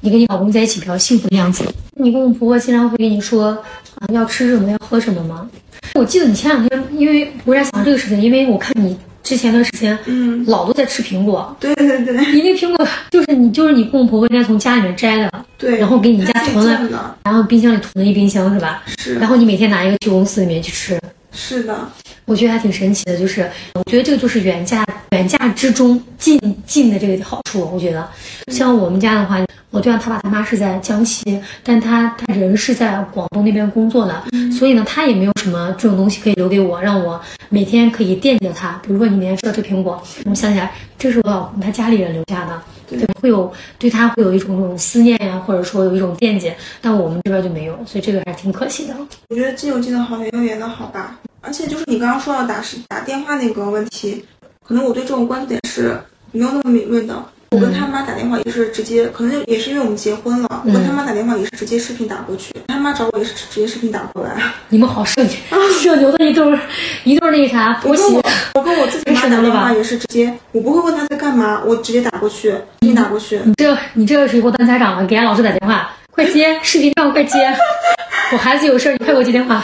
[0.00, 1.64] 你跟你老公在一起比较幸福的样子。
[1.94, 3.50] 你公公婆婆经常会跟你说
[3.98, 5.48] 啊要吃什么要喝什么吗？
[5.94, 12.14] 我记得你前两天，因为我在想这个事情，因为我看你之前段时间，嗯，老都在吃苹果，对对对。
[12.32, 17.16] 你那苹果就是你就是你公公婆婆应该从家里面摘的，对，然后给你家囤了。
[17.24, 18.82] 然后冰箱里囤了一冰箱是吧？
[18.98, 19.14] 是。
[19.14, 21.00] 然后你每天拿一个去公司里面去吃，
[21.32, 21.88] 是的，
[22.24, 27.70] 我觉得还挺神奇的，就是我觉得这个就是远嫁远嫁之中近近的这个好处。
[27.72, 28.08] 我觉得，
[28.48, 29.38] 像我们家的话，
[29.72, 38.78] 我对象他爸他妈是在江西，但他他人是在广东那边工作的，所以呢，他也没有什么这种东西可以留给我，让我每天可以惦记着他。
[38.86, 48.94] 比如说你每天吃到这苹果，我想起来这是我老公他家里人留下的，对，会有对他会有一种这种思念呀，或者说有一种惦记，但我们这边就没有，所以这个还是挺可惜的。
[49.30, 51.18] 我觉得既有既的好，也有远的好吧。
[51.40, 54.22] 而且就是你刚刚说到打视打电话那个问题，
[54.64, 55.98] 可能我对这种关注点是
[56.30, 57.24] 没有那么敏锐的。
[57.52, 64.30] 我跟他妈打电话也是直接，可能也是因为我们结婚了，我跟他妈打电话也是直接视频打过去，他妈找我也是直接视频打过来。
[64.70, 65.22] 你们好社
[65.80, 66.58] 社牛的一对儿
[67.04, 68.22] 一对儿那啥婆媳我跟我，
[68.54, 73.38] 我跟我自己妈打电话也是直接，我不会问他在干嘛，我直接打过去，视频打过去。
[73.44, 77.54] 你这你这个是以后当家长了，给俺老师打电话，快接视频电话，快接，
[78.32, 79.62] 我孩子有事儿，你快给我接电话。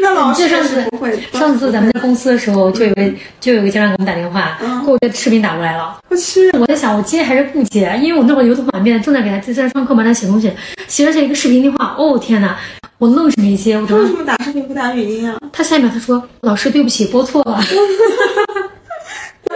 [0.00, 3.02] 那老师这上次不会，上次咱们在公司的时候，就有个
[3.38, 5.98] 就有个家长给我们打电话，嗯给我的视频打过来了。
[6.08, 7.98] 我去，我在想，我接还是不接？
[8.02, 10.50] 因为我那会儿油头满面，正在给他正在上课嘛，在写东西，
[10.88, 12.56] 写着写一个视频电话，哦天哪，
[12.98, 13.76] 我愣是没接。
[13.76, 15.38] 我当时他为什么打视频不打语音啊？
[15.52, 17.60] 他下一秒他说：“老师，对不起，拨错了。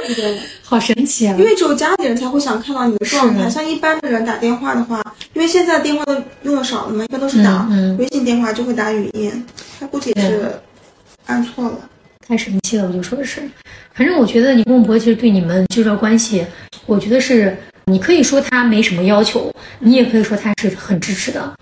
[0.05, 1.37] 怪不得。”好神奇啊！
[1.39, 9.47] 因为只有家里人才会想看到你的状态，像一般的人打电话的话，因为现在电话都用的少了嘛，一般都是打微信电话就会打语音，
[9.79, 10.51] 他估计也是
[11.27, 11.79] 按错了。
[12.27, 13.43] 太神奇了，我就说是，
[13.93, 16.45] 反正我觉得你公公婆婆其实对你们这段关系，
[16.87, 21.55] 我觉得是你可以说他没什么要求，你也可以说他是很支持的，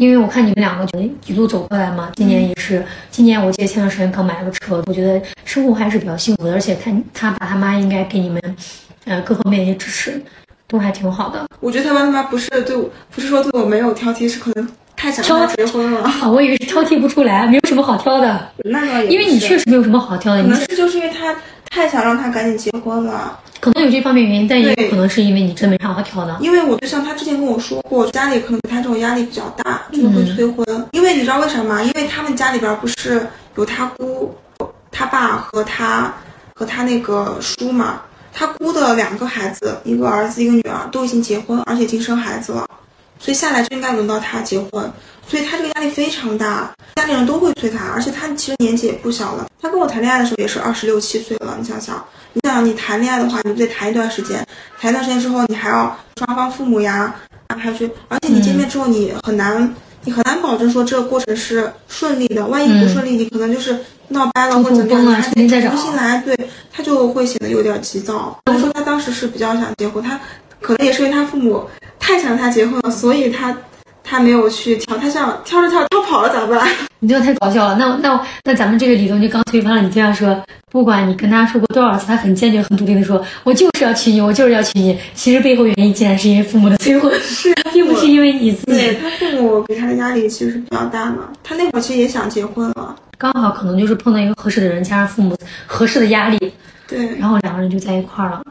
[0.00, 8.56] 因为我看你们两个就一路走过来嘛，今年也是，今年我记得前段时间刚买了个车，我觉得生活还是比较幸福的，而且看他爸他妈应该给你们，
[9.04, 10.18] 呃，各方面一些支持，
[10.66, 11.44] 都还挺好的。
[11.60, 15.22] 我觉得他爸妈不是对我，不是说对我没有挑剔，是可能太想
[15.54, 16.00] 结婚了。
[16.00, 21.36] 啊，我以为是挑剔不出来，没有什么好挑的，那倒也因为你确实没有什么好挑的，你可能是就是因为他
[21.68, 23.38] 太想让他赶紧结婚了。
[23.60, 26.36] 可能有这方面原因，但也有可能是因为你真没啥好挑的。
[26.40, 30.88] 因为我对象他之前跟我说过，家里可能对他这种压力比较大，就是会催婚。
[30.92, 31.82] 因为你知道为什么吗？
[31.82, 34.34] 因为他们家里边不是有他姑、
[34.90, 36.14] 他爸和他
[36.54, 38.00] 和他那个叔嘛，
[38.32, 42.66] 他姑的两个孩子，一个儿子一个女儿，都已经结婚，而且已经生孩子了，
[43.18, 44.90] 所以下来就应该轮到他结婚，
[45.30, 52.04] 所以他这个压力非常大，家里人都会催他，而且他其实年纪也不小了，他跟我谈恋爱的时候也是二十六七岁了，你想想。
[52.32, 54.44] 你想，你谈恋爱的话，你不得谈一段时间？
[54.80, 57.14] 谈一段时间之后，你还要双方父母呀
[57.46, 59.72] 安排去，而且你见面之后，你很难，
[60.04, 62.46] 你很难保证说这个过程是顺利的。
[62.46, 63.76] 万一不顺利，你可能就是
[64.08, 66.18] 闹掰了或者怎么样，嗯你还重新再找得重新来。
[66.24, 66.38] 对，
[66.72, 68.40] 他就会显得有点急躁。
[68.46, 70.20] 所以说，他当时是比较想结婚，他
[70.60, 73.56] 可能也是因为他父母太想他结婚了，所以他
[74.02, 76.68] 他没有去挑，他想跳着跳着跳跑了咋办？
[76.98, 77.76] 你这个太搞笑了。
[77.76, 79.82] 那那那咱们这个理论就刚推翻了。
[79.82, 80.38] 你这样说，
[80.70, 88.72] 不管你跟他说过多少次，他很坚决、很笃定的说：“我就是要娶你，我就是要娶你。”其实背后原因竟然是因为父母的催婚，是，并不是因为你自己。
[88.72, 91.28] 对 他父母给他的压力其实是比较大嘛。
[91.42, 95.36] 他那会儿其实也想结婚了，刚好可能就是碰到一个合适的人，加上父母
[95.66, 96.52] 合适的压力，
[96.86, 98.42] 对，然后两个人就在一块儿了。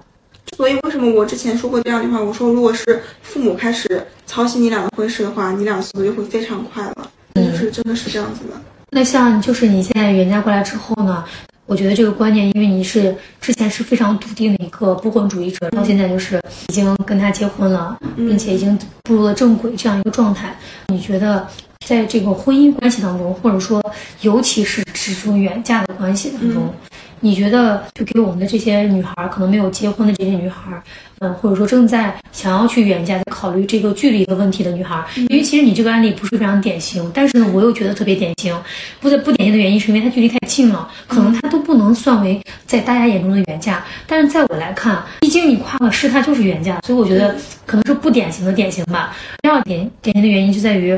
[0.59, 2.21] 所以为什么我之前说过这样一句话？
[2.21, 7.09] 我说，如果是父母开始操心你俩的婚事的话，你俩速度就会非常快了。
[7.35, 8.59] 就是真的是这样子的。
[8.89, 11.23] 那像就是你现在远嫁过来之后呢？
[11.65, 20.53] 我觉得这个观念，因为你是之前是非常笃定的一个不婚主义者，到现在就是已经跟他结婚了，并且已经步入了正轨这样一个状态。
[20.87, 21.47] 你觉得
[21.87, 23.81] 在这个婚姻关系当中，或者说
[24.23, 26.73] 尤其是这种远嫁的关系当中？
[27.21, 30.81] 你觉得，就给我们的这些女孩，可能没有结婚的这些女孩，
[31.19, 38.57] 嗯，或者说正在想要去远嫁、在考虑这个距离的问题的女孩，因为其实你这个案例不是非常典型，但是呢，我又觉得特别典型。
[39.01, 49.15] 不不典型的原因是因为它距离太近了，可能它都不能算为在大家眼中的远嫁，但是在我来看，毕竟你跨了市，它就是远嫁，所以我觉得可能是不典型的典型吧。
[49.41, 50.97] 第二点典型的原因就在于，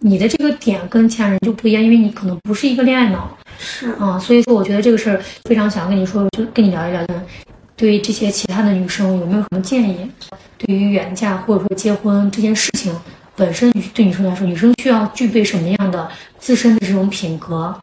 [0.00, 3.30] 你的这个点跟其他人就不一样，因为你可能不是一个恋爱脑。
[3.64, 7.22] 是啊，所以说我觉得这个事儿非常想跟你说，就跟你聊一聊的。
[7.76, 10.10] 对于这些其他的女生有没有什么建议？
[10.58, 12.92] 对于远嫁或者说结婚这件事情
[13.36, 17.74] 本身，对女生来说，女生需要具备什么样的自身的这种品格？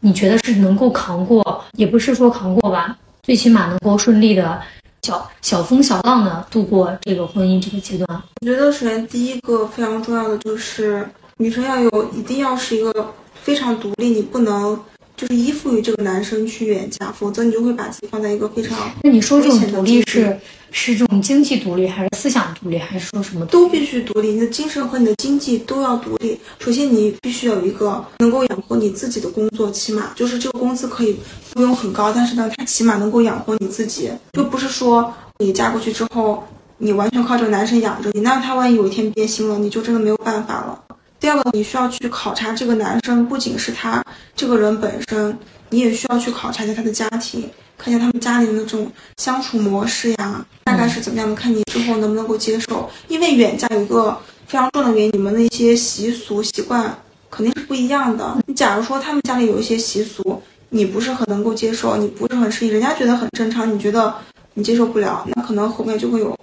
[0.00, 4.60] 你觉得是能够扛过，也不是说扛过吧，最起码能够顺利的
[5.02, 8.22] 小小风小浪的度过这个婚姻这个阶段。
[8.40, 14.78] 我觉得首先第一个非常重要的就是女生要有，一定要是一个非常独立，你不能。
[15.20, 18.90] 就是依附于这个男生去远嫁，否则你就会把自己放在一个非常……
[19.02, 20.34] 那你说这种独立是
[20.70, 24.28] 是这种经济独立，还是思想独立，还是说什么都必须独立？
[24.28, 26.40] 你的精神和你的经济都要独立。
[26.58, 31.14] 首先，你必须有一个能够养活你自己的工作，起码就是这个工资可以
[31.52, 34.10] 不用很高，但是呢，它起码能够养活你自己。
[34.32, 36.42] 就不是说你嫁过去之后，
[36.78, 40.82] 你完全靠这个男生养着你，那他万一有一天变心了，你就真的没有办法了。
[41.20, 44.02] 第二个，你需要去考察这个男生，不仅是他
[44.34, 52.88] 这个人本身，你也需要去考察一下他的家庭，看一下他们家里的那种相处模式呀，大概是怎么样的，看你之后能不能够接受。
[53.08, 56.98] 因为远嫁有一个非常重要的原因，你们的一些习俗习惯
[57.30, 58.38] 肯定是不一样的。
[58.46, 64.14] 你假如说他们家里有一些习俗，你不是很能够接受，你不是很适应，人家觉得很正常，你觉得
[64.54, 66.34] 你接受不了，那可能后面就会有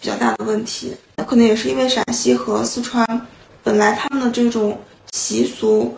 [0.00, 0.92] 比较大的问题。
[1.14, 3.06] 那可能也是因为陕西和四川。
[3.68, 4.74] 本来他们的这种
[5.12, 5.94] 习俗，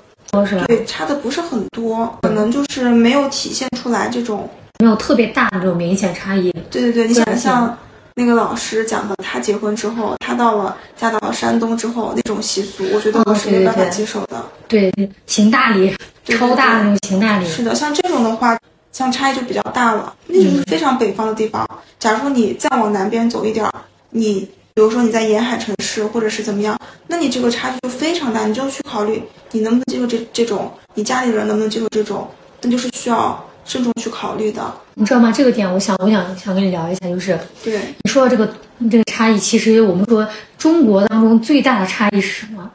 [0.66, 6.50] 对差的不是很多，可能就是没有体现出来这种没有特别大的这种明显差异。
[6.68, 7.78] 对对对，你想像
[8.16, 14.44] 那个老师讲的，他结婚之后，他到了嫁到了山东之后那种习俗，我觉得我是没办法接受的。
[14.66, 14.92] 对，
[15.28, 17.46] 行大礼，超大的那种行大礼。
[17.46, 18.58] 是的，像这种的话，
[18.90, 20.12] 像差异就比较大了。
[20.26, 21.64] 那就是非常北方的地方。
[22.00, 23.64] 假如说你再往南边走一点，
[24.10, 24.50] 你。
[24.80, 26.74] 比如说你在沿海城市，或者是怎么样，
[27.08, 32.26] 那你这个差距就非常大，你就要去考虑你能不能接受这这种，你家里人能不能接受这种，
[32.62, 34.72] 那就是需要慎重去考虑的。
[34.94, 35.30] 你知道吗？
[35.30, 38.50] 这个点，我想，我想想跟你聊一下，就是对你说到这个
[38.90, 42.70] 这个差异，其实我们说中国当中最大的差异是什么？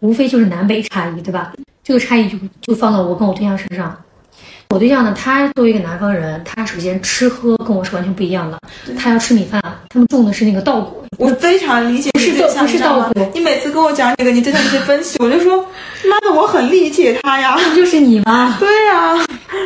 [0.00, 1.52] 无非就是南北差异，对吧？
[1.84, 3.96] 这个差异就就放到我跟我对象身上。
[4.74, 8.58] 我对象呢，他作为一个南方人，他首先吃喝跟我是完全不一样的。
[8.98, 11.04] 他要吃米饭，他们种的是那个稻谷。
[11.16, 13.30] 我非常理解，不是不是稻谷。
[13.32, 15.64] 你每次跟我讲这个，你对他这些分析， 我就说，
[16.10, 17.56] 妈的，我很理解他呀。
[17.56, 18.56] 不就是你吗？
[18.58, 19.14] 对呀。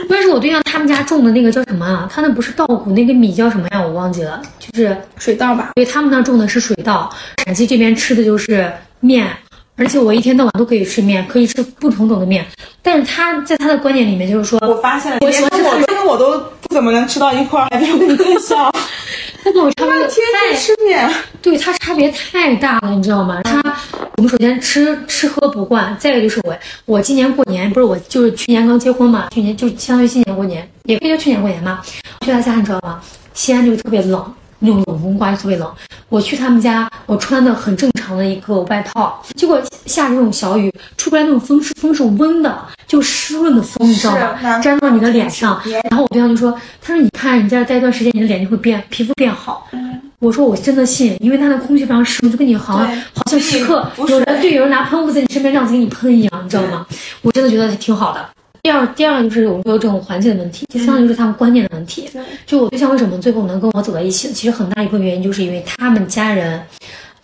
[0.08, 2.06] 关键是我对象他们家种的那个叫什么啊？
[2.12, 3.80] 他那不是稻谷，那个米叫什么呀？
[3.80, 5.70] 我忘记了，就是水稻吧？
[5.74, 7.08] 对他们那种的是水稻。
[7.46, 9.26] 陕西这边吃的就是面。
[9.78, 12.44] 而且我一天到晚都可以吃面，可以吃不同种的面。
[12.82, 18.72] 但是他在他的观点里面就是说，我发现了，我跟我跟我都不怎么能吃到一块儿，还比我更像。
[19.44, 20.20] 他跟我差别天
[20.56, 21.08] 吃面，
[21.40, 23.40] 对他差别太大了，你知道吗？
[23.44, 23.62] 他
[24.16, 31.80] 我们首先吃吃喝不惯，再一个就是我我今年过年不是我就是去年刚结婚嘛，去年就相当于今年过年，也可以叫去年过年嘛。
[32.22, 33.00] 去他家你知道吗？
[33.32, 34.34] 西安就特别冷。
[34.60, 35.70] 那种冷风刮就特别冷，
[36.08, 44.58] 我去他们家，我穿的很正常的一个外套，结果下着那种小雨，出不来那种风是风是温的，就湿润的风，你知道吗？
[44.60, 49.68] 粘到你的脸上，然后我对象就说，他说你看你在这待一段时间，你的脸就会变，皮肤变好。
[50.18, 56.84] 我说我真的信，因为它的空气非常湿润，就跟你好像好像时刻有人对有人拿喷雾在你身边这样子给你喷一样，你知道吗？
[57.22, 58.28] 我真的觉得挺好的。
[58.68, 62.06] 第二，第二个就是我们说这种环境的问题，第三个就是他们观念的问题。
[62.44, 66.62] 就我对象为什么最后能跟我走在一起，其实很大一部分原因就是因为他们家人，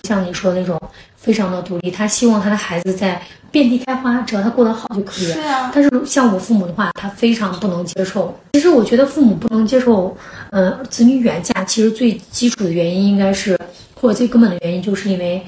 [0.04, 0.80] 像你说的那种
[1.18, 3.20] 非常的独立，他希望他的孩子在
[3.50, 5.26] 遍地开花，只要他过得好就可以。
[5.26, 8.34] 是啊但是像我父母的话，他非常不能接受。
[8.54, 10.16] 其实我觉得父母不能接受，
[10.48, 13.54] 呃，子女远嫁，其实最基础的原因应该是，
[14.00, 15.44] 或者最根本的原因，就是因为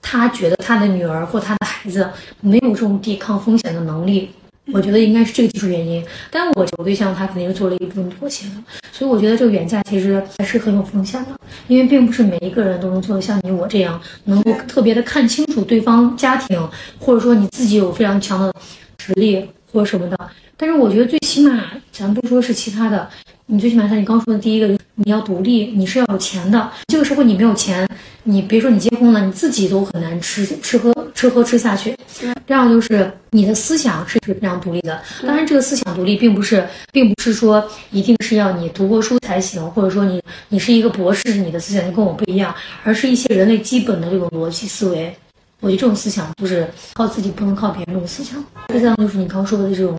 [0.00, 2.08] 他觉得他的女儿或他的孩子
[2.40, 4.30] 没有这种抵抗风险的能力。
[4.72, 8.54] 我觉得应该是这个技术原因，但我找对象他肯定是做了一部分妥协的，
[8.92, 11.38] 所以我觉得这个远嫁其实还是很有风险的，
[11.68, 18.52] 因为并不是每一个人都能做的像你我这样，能够特别的看清楚对方家庭，或者说你自己有非常强的
[18.98, 20.18] 实力或什么的。
[20.56, 23.08] 但是我觉得最起码，咱不说是其他的，
[23.48, 24.66] 你最起码像你刚说的第一个，
[24.96, 26.68] 你要独立，你是要有钱的。
[26.88, 27.88] 这个社会你没有钱，
[28.24, 31.96] 你别说你结婚了，你自己都很难吃吃喝吃喝吃下去。
[32.44, 35.00] 第二个就是你的思想是非常独立的。
[35.24, 45.14] 当然，这个思想独立并不是，并不是说一定是要你读过书才行，或者说你你是一个博士，你的思想就跟我不一样，而是一些人类基本的这种逻辑思维。
[45.60, 47.94] 我觉得这种思想就是靠自己，不能靠别人。
[47.94, 49.96] 这种思想，第三个就是你刚说的这种。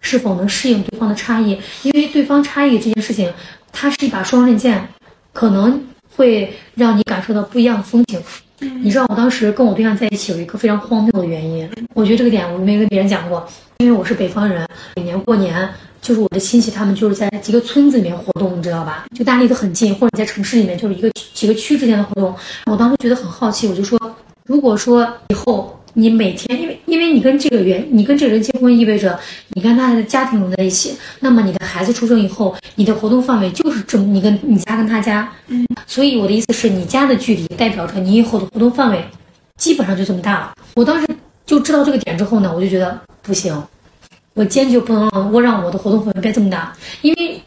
[0.00, 1.58] 是否能适应对方的差异？
[1.82, 3.32] 因为对方差异这件事情，
[3.72, 4.88] 它是一把双刃剑，
[5.32, 5.82] 可能
[6.16, 8.20] 会让你感受到不一样的风景。
[8.82, 13.46] 你知道，我当时跟我对象在一起有一个非常荒谬的原因，我觉得这个点我没跟别人讲过，
[13.78, 15.66] 因为我是北方人，每年过年
[16.02, 19.06] 就是我的亲戚他们就是在几个村子里面活动，你知道吧？
[19.16, 22.34] 就大家离得很近，或者在城市里面就是一个几个区之间的活动。
[22.66, 23.98] 我当时觉得很好奇，我就说，
[24.44, 25.76] 如果说以后。
[25.94, 29.18] 你每天，因为因为你跟这个人，你跟这个人结婚，意味着
[29.54, 30.96] 你跟他的家庭融在一起。
[31.20, 35.30] 那么你的孩子出生以后，你的活动范围就是这么，你跟你家跟他家。
[35.48, 35.66] 嗯。
[35.86, 39.04] 所以我的意思是你家的距离代表着你以后的活动范围，
[39.56, 40.54] 基本上就这么大了。
[40.74, 41.06] 我当时
[41.44, 43.60] 就知道这个点之后呢，我就觉得不行，
[44.34, 46.72] 我坚决不能让我让我的活动范围变这么大，
[47.02, 47.40] 因为。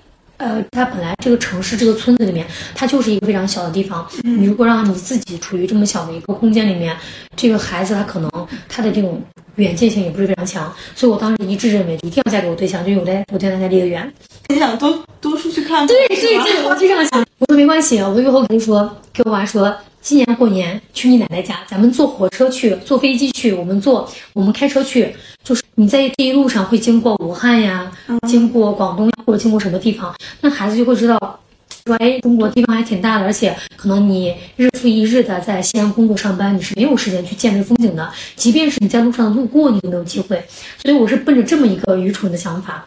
[0.43, 4.05] 呃，它本来这个城市这个村子里面，它就是一个非常小的地方。
[4.23, 6.93] 你如果让你自己处于这么小的一个空间里面，
[7.37, 8.29] 这个孩子他可能
[8.67, 9.21] 他的这种
[9.55, 10.71] 远见性也不是非常强。
[10.95, 14.13] 所以我当时一致认为一定要嫁给我对象，就有在我对象家离得远。
[14.49, 15.87] 你想多多出去看？
[15.87, 17.25] 对对对，我就这样想。
[17.39, 19.73] 我说没关系，我以后就说给我妈说，
[20.03, 25.15] 今年过年去你奶奶家，咱们坐火车去，坐飞机去，我们坐我们开车去。
[25.41, 27.89] 就是你在这一路上会经过武汉呀，
[28.27, 31.39] 经过广东或者经过什么地方，那孩子就会知道，
[31.85, 38.11] 说哎，中国地方还挺大的，而且可能你日复一日的在西安工作上班，你是没有时间去见这风景的。
[38.35, 40.43] 即便是你在路上路过，你都没有机会。
[40.81, 42.85] 所以我是奔着这么一个愚蠢的想法，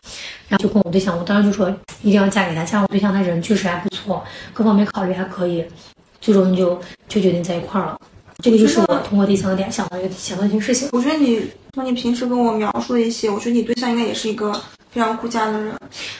[0.48, 2.60] 然后就跟我对象，我当时就说一定要嫁给他。
[2.62, 5.64] 加上我对象他人确实还不错，各方面考虑还可以，
[6.26, 8.00] 最终就就决定在一块儿了。
[8.42, 10.88] 这个就是我通过第三个点想到一个想到一件事情。
[10.90, 11.40] 我觉得你
[11.72, 14.52] 从你平时跟我描述的一些，我觉得你对象应该也是一个
[14.90, 15.72] 非常顾家的人。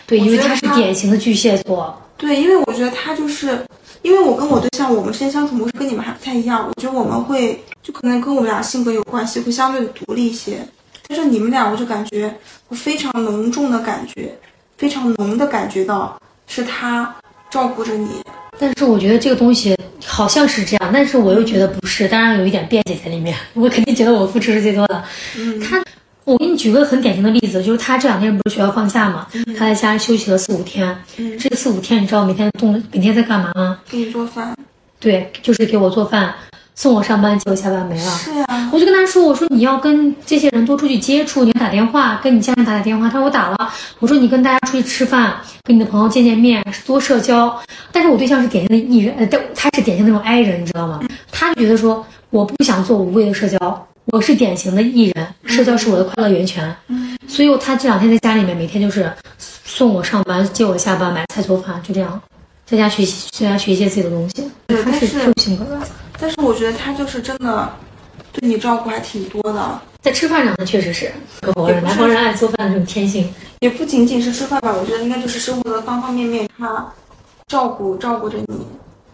[0.07, 1.93] 对，因为他是典型的巨蟹座。
[2.17, 3.67] 对，因为我觉得他就是，
[4.03, 6.65] 因为我跟我对象，我们之间相处模式跟你们还不太一样。
[6.67, 10.65] 我觉得我们会就可能跟我们俩性格有关系，会相对的独立一些。
[11.09, 12.33] 但是你们俩，我就感觉
[12.69, 14.33] 我非常浓重的感觉，
[14.79, 17.15] 非常浓的感觉到是他
[17.51, 18.23] 照顾着你。
[18.59, 23.37] 但是我觉得这个东西好像是这样，但是我又觉得不是，当然有一点辩解在里面。
[23.55, 25.05] 我肯定觉得我付出是最多的。
[25.37, 25.83] 嗯，他，
[26.25, 29.27] 我给你举个很典型的例子，就是他这两天不是学校放假嘛，
[29.59, 30.97] 他在家里休息了四五天。
[31.17, 33.79] 嗯，这四五天你知道每天动每天在干嘛吗？
[33.91, 34.57] 给你做饭。
[34.99, 36.35] 对，就是给我做饭。
[36.77, 38.11] 送我上班，接我下班没了。
[38.19, 43.57] 是呀，我就跟他说：“我说你要跟这些人多出去接触，你要打电话跟你家人打打电话。”他说：“我打了。”
[43.99, 47.59] 我说：“你跟大家出去吃饭，跟你的朋友见见面，多社交。”
[47.91, 51.01] 但是我对象是典型的艺人，呃，他是典型的那种 I 人，你知道吗？
[51.33, 56.77] 他就觉得说我不想做无谓的社交，我是典型的艺人，社交是我的快乐源泉。
[56.89, 62.21] 嗯，所以他这两天在家里面，每天就是送我上班，接我下班，买菜做饭，就这样，
[62.67, 64.45] 在家学习，在家学一些自己的东西。
[64.67, 65.81] 对，他是这种性格的。
[66.19, 67.73] 但是我觉得他就是真的，
[68.33, 69.81] 对你照顾还挺多的。
[70.01, 71.13] 在吃饭上，呢，确实是
[71.43, 73.29] 南方人，南方人爱做饭的这种天性。
[73.61, 76.93] 也不仅仅是吃饭吧，我觉得应该就是生活的方方面面，他
[77.49, 78.67] 照顾照顾着你。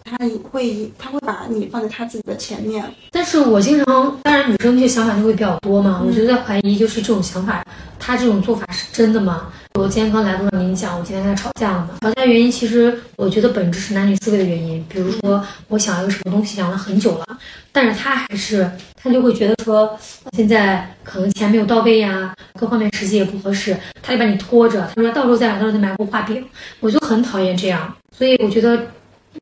[0.05, 0.19] 他
[0.51, 2.85] 会，他会把你放在他自己的前面。
[3.11, 6.03] 但是我经常，当然女生这些想法就会比较多嘛。
[6.07, 7.65] 我就在怀疑，就是这种想法，
[8.05, 9.47] 他这种做法是真的吗？
[9.79, 11.91] 我今天刚来路上跟你讲，我今天跟他吵架了吗。
[12.01, 14.85] 吵架原因其实我觉得本质是男女思维的原因。
[14.89, 17.39] 比如说，我想要一个什么东西，想了很久了，
[17.71, 18.69] 但是他还是
[19.01, 19.97] 他就会觉得说，
[20.37, 24.91] 现在可能钱没有到位呀，各方面时机也不合适，他就把你拖着。
[24.97, 26.45] 他说到时候再来，到时候再买个画饼。
[26.81, 28.79] 我就很讨厌这样，所以我觉得。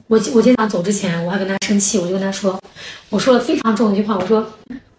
[0.06, 2.60] 我我今天走之前，我还跟他生气，我就跟他说，
[3.08, 4.46] 我说了非常重的一句话，我说，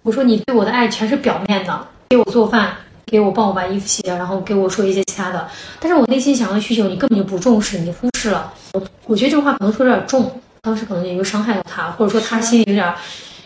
[0.03, 2.75] 我说你对我的爱全是表面的，给我做饭，
[3.11, 5.45] 给我帮我把衣服洗了，然后给我说一些其他的，
[5.81, 8.53] 但是我内心想要的需求你根本就不重视，你忽视了。
[8.71, 10.31] 我我觉得这个话可能说有点重，
[10.61, 12.93] 当时可能也就伤害到他，或者说他心里有点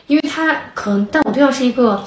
[0.05, 2.03] 因为他可能，但我对象是一个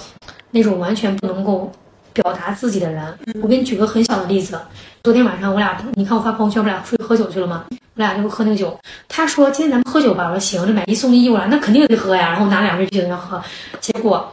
[0.53, 1.73] 那种完全不能够
[2.13, 3.19] 表达自己的人。
[3.43, 4.57] 我给你举个很小的例子，
[5.03, 7.65] 昨天晚上我俩，你看我发朋友圈，我俩出去喝酒去了吗？
[7.71, 8.79] 我俩就喝那个酒。
[9.09, 12.29] 他说今天咱们喝酒吧，我说行，这买一送一，我俩那肯定得喝呀。
[12.29, 13.43] 然后拿两瓶啤酒要喝，
[13.81, 14.33] 结果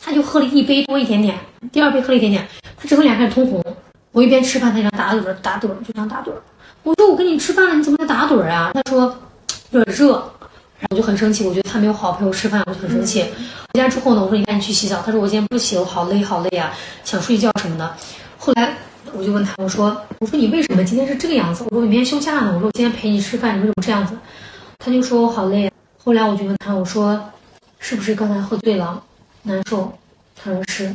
[0.00, 1.38] 他就喝了一杯多一点点，
[1.72, 2.46] 第二杯喝了一点点，
[2.76, 3.62] 他整个脸开始通红。
[4.12, 6.42] 我一边吃饭，他就打盹儿，打盹儿就这样打盹儿。
[6.82, 8.70] 我说我跟你吃饭了，你怎么在打盹儿啊？
[8.72, 9.14] 他说
[9.70, 10.12] 有点热，
[10.78, 13.22] 然后我就很生气，我觉得他没有好好陪我吃饭，我就很生气。
[13.22, 15.02] 回家之后呢，我说你赶紧去洗澡。
[15.04, 16.72] 他说我今天不洗，我好累好累啊，
[17.04, 17.94] 想睡觉什么的。
[18.38, 18.76] 后来
[19.12, 21.64] 我就问他，我说我说你为什么今天是这个样子？
[21.64, 24.16] 我说我明天休假呢，我说我今天陪你吃饭，你为什么这样子？
[24.78, 25.70] 他就说我好累。
[26.02, 27.20] 后来我就问他，我说
[27.78, 29.02] 是不是刚才喝醉了，
[29.42, 29.92] 难受？
[30.36, 30.94] 他说是。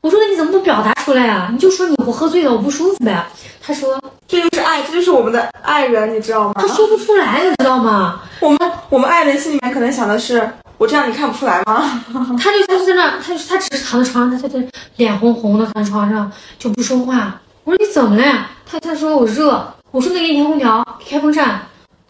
[0.00, 1.48] 我说那你怎么不表达出来啊？
[1.52, 3.24] 你就说你我喝醉了，我不舒服呗。
[3.60, 6.54] 他说这就是爱，这就是我们的爱人，你知道吗？
[6.56, 8.22] 他说不出来，你知道吗？
[8.40, 8.58] 我们
[8.88, 12.02] 我们爱人心里面可能想的是，我这样你看不出来吗？
[12.36, 17.40] 他 就他就在那，他就他只是躺在床上，他他他脸红红的躺在床上就不说话。
[17.62, 18.50] 我说你怎么了？
[18.66, 19.72] 他他说我热。
[19.92, 21.60] 我说那给你开空调，开风扇。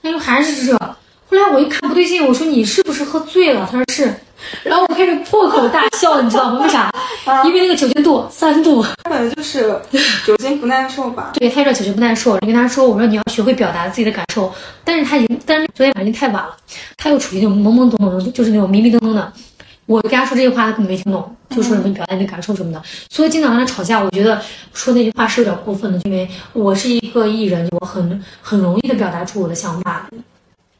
[0.03, 0.79] 他说还是热。
[1.29, 3.69] 后来我一看不对劲，我说你是不是喝醉了？
[3.71, 4.15] 他说是。
[4.63, 6.61] 然后我开始破口大笑，你知道吗？
[6.63, 6.91] 为啥？
[7.45, 9.75] 因为那个酒精度三度，他本来就是
[10.27, 11.31] 酒精不耐受吧。
[11.35, 12.33] 对，他有点酒精不耐受。
[12.33, 14.53] 我跟他说，我说你要学会表达自己的感受。
[14.85, 16.57] 但是他已经，但是昨天晚上已经太晚了，
[16.97, 19.33] 他又处于那种懵懵懂懂的，就是那种迷迷瞪瞪的。
[19.87, 22.81] 我跟他说这句话，他根本没听懂，就说什么表达你的感受什么的。
[23.11, 24.41] 所以经常跟他吵架，我觉得
[24.73, 30.09] 说那句话是有点过分的，因为我是一个艺人，我很很容易的表达出我的想法。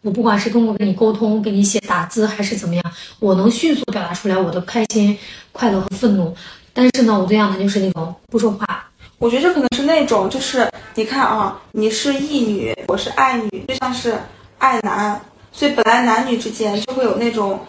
[0.03, 2.85] 我不管是通过跟你沟通、跟你写打字，还是怎么样，
[3.21, 5.17] 我能迅速表达出来我的开心、
[5.53, 6.35] 快乐和愤怒。
[6.73, 8.85] 但是呢，我对象他就是那种不说话。
[9.19, 14.19] 我觉得这可能是那种，就是你看啊，你是义女，我是爱女，就像是
[14.59, 15.21] 爱男，
[15.53, 17.61] 所以本来男女之间就会有那种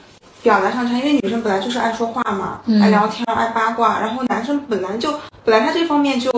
[0.42, 5.14] 表达上差，因为女生本来就是爱说话嘛，爱聊天、爱八卦，然后男生本来就
[5.46, 6.32] 本来他这方面就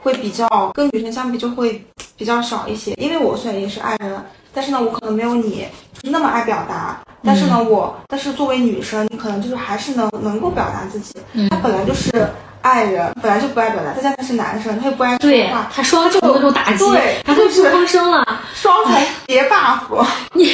[0.00, 1.82] 会比较跟女生相比就会
[2.18, 2.92] 比较少一些。
[2.98, 4.22] 因为我虽然也是爱人。
[4.58, 5.68] 但是呢，我可能没有你
[6.02, 6.98] 那么爱表达。
[7.22, 11.14] 但是呢，我但是作为女生，你可能就是还是能能够表达自己。
[11.48, 12.28] 他本来就是
[12.60, 16.84] 爱人，本来就不爱表达，再加上他是男生，他又不爱说话，他双重那种打击，
[17.24, 18.92] 他就是发生了 双重
[19.28, 20.04] 叠 buff。
[20.34, 20.50] 你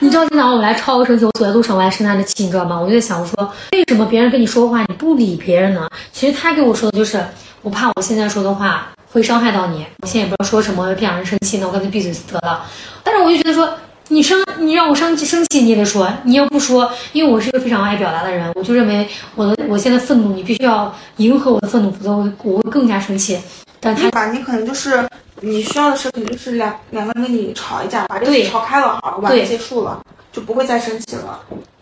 [0.00, 2.78] 你知道今早上我来超生气，我走在路上我还生他的气，你知道吗？
[2.78, 5.88] 我就在想，我说为什么别人跟你说话你不理别人呢？
[6.12, 7.24] 其实他跟我说的就是，
[7.62, 8.88] 我怕我现在说的话。
[9.16, 12.66] 会伤害到你，我现在也不知道说什么，不想人生气，那我干脆闭嘴得了。
[13.02, 13.66] 但是我就觉得说，
[14.08, 23.40] 你生你让我生气生气，你也得说，你要不说，因为我是一个非常爱表达的人，我就认为我的我现在愤怒，你必须要迎合我的愤怒，否则我我会更加生气。
[23.80, 25.08] 但他吧，你可能就是
[25.40, 29.98] 你需要的是，可能就是两两个人跟你吵一架，把这个吵开了，好，完了结束了，
[30.30, 31.40] 就不会再生气了。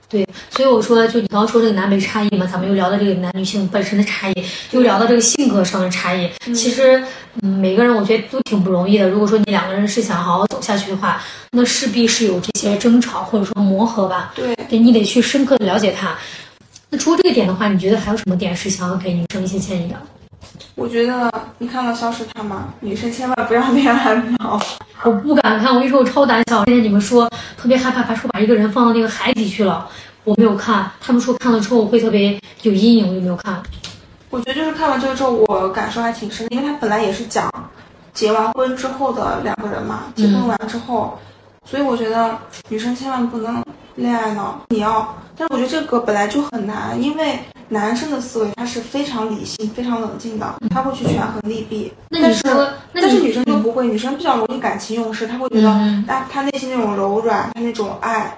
[0.08, 0.24] 对，
[0.54, 6.30] 所以我说，就你刚刚说这个南北差异嘛，咱们又聊到这个男女性本身的差异，又聊到这个性格上的差异。
[6.54, 7.02] 其实，
[7.42, 9.08] 嗯，每个人我觉得都挺不容易的。
[9.08, 14.32] 如果说你两个人是想好好走下去的话，那势必是有这些争吵或者说磨合吧。
[14.36, 16.16] 对，你得去深刻的了解他。
[16.88, 19.96] 那除了这个点的话，你觉得还有什么点是想要给女生一些建议的？
[20.76, 22.72] 我觉得你看到《消失他》吗？
[22.78, 24.60] 女生千万不要恋爱脑。
[25.02, 26.64] 我不敢看，我跟你说我超胆小。
[26.64, 29.88] 之前你们说特别害怕，怕说把一个人放到那个海底去了。
[30.24, 33.62] 我没有看，他们说看了之后会特别有阴影，我就没有看。
[34.30, 37.52] 我觉得就是看完这个之后，我感受还挺深，因为他本来也是讲
[38.12, 41.18] 结完婚之后的两个人嘛，结婚完之后，
[41.64, 42.36] 所以我觉得
[42.68, 43.62] 女生千万不能
[43.96, 44.60] 恋爱脑。
[44.70, 51.92] 你要，但是我觉得这个本来就很难，因为男生的思维他是非常理性、非常冷静的，他会去权衡利弊。
[52.10, 52.42] 但是
[52.92, 55.70] 但是女生就不会，女生比较容易感情用事，她会觉得，
[56.08, 58.36] 哎，她内心那种柔软，她那种爱。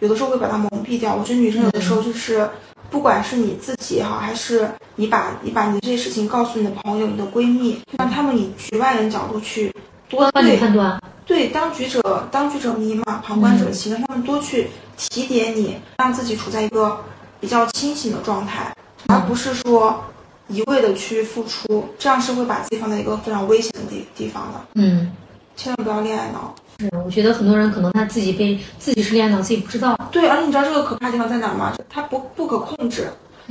[0.00, 1.14] 有的时候会把它蒙蔽掉。
[1.14, 2.48] 我觉得女生有的时候就是，
[2.90, 9.72] 不管是你自己也好，还是你把你把你这些事情告诉你的朋友、你的闺蜜，让他们以局外人角度去
[10.08, 16.98] 多对判断，对当局者当局者迷嘛，旁观者清，让他们多去提点你，让自己处在一个
[17.40, 18.74] 比较清醒的状态，
[19.08, 20.04] 而不是说
[20.48, 24.60] 一味的去付出，这样是会把自己放在一个非常危险的地地方的。
[24.74, 25.12] 嗯，
[25.56, 26.54] 千万不要恋爱脑。
[26.78, 29.98] 是，我觉得很多人可能他自己被自己是恋爱脑，自己不知道。
[30.10, 31.74] 对，而且你知道这个可怕的地方在哪吗？
[31.88, 33.08] 他不不可控制，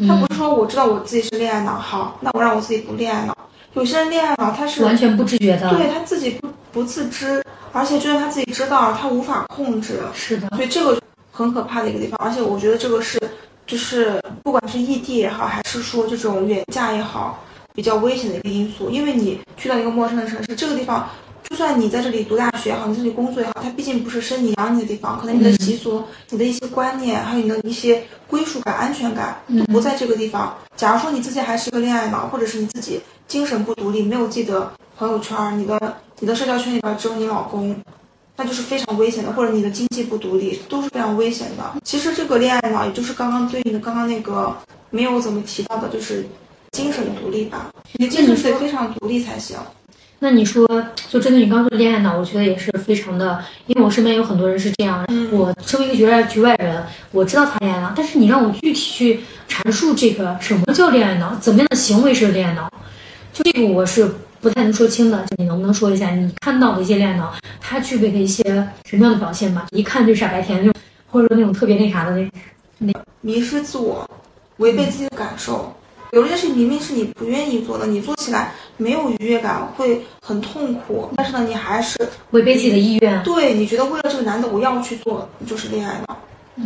[0.08, 3.36] 他不是说我知道我自己是恋爱脑，好，那我让我自己不恋爱脑。
[3.74, 10.00] 有些人恋爱脑他是完全不知觉的，对他自己不不自知，而且就算他自己知道，他无法控制。
[10.14, 11.02] 是的，所以这个
[11.32, 13.20] 很可怕的一个地方，而且我觉得这个是
[13.66, 21.10] 就是不管是异地也好，还是说这种远嫁也好，比较危险的一个因素，因为你去到一个陌生的城市，这个地方。
[21.56, 30.54] 就就算你在这里读大学也好，你在这里工作也好，它毕竟不是生你养你的地方，可能你的习俗、你的一些观念，还有你的一些归属感、安全感都不在这个地方。
[30.76, 37.74] 假如说你自己还是个恋爱脑，或者是你自己精神不独立，没有自己的朋友圈，你的你的社交圈里边只有你老公，
[38.36, 41.64] 那就是非常危险的，或者你的经济不独立都是非常危险的。
[41.86, 44.54] 其实这个恋爱脑，也就是刚刚对应的刚刚那个
[44.90, 46.28] 没有怎么提到的，就是
[46.72, 49.58] 精神独立吧，你精神得非常独立才行。
[50.26, 50.68] 那你说，
[51.08, 55.06] 就针对你刚说的恋爱脑，我觉得也是非常的，因为我身边有很多人是这样。
[55.32, 62.68] 我身为一个局外局外人，我知道谈恋爱脑，但是你让我具体去阐述这个什么叫恋爱脑，怎么样的行为是恋爱脑，
[63.32, 64.10] 就这个我是
[64.42, 65.24] 不太能说清的。
[65.38, 68.44] 你能不能说一下你看到的一些恋爱脑，他具备的一些
[68.86, 69.68] 什么样的表现吧？
[69.74, 70.74] 一看就傻白甜那种，
[71.12, 72.28] 或者说那种特别那啥的那
[72.80, 74.10] 那迷失自我，
[74.58, 75.72] 违背自己的感受。
[76.12, 81.98] 有一件事情明明是你不愿意做的，你做起来没有愉悦感，会很痛苦，但是呢，你还是
[82.32, 83.22] 违背自己的意愿。
[83.24, 86.18] 对，你觉得为了这个男的我要去做，就是恋爱脑。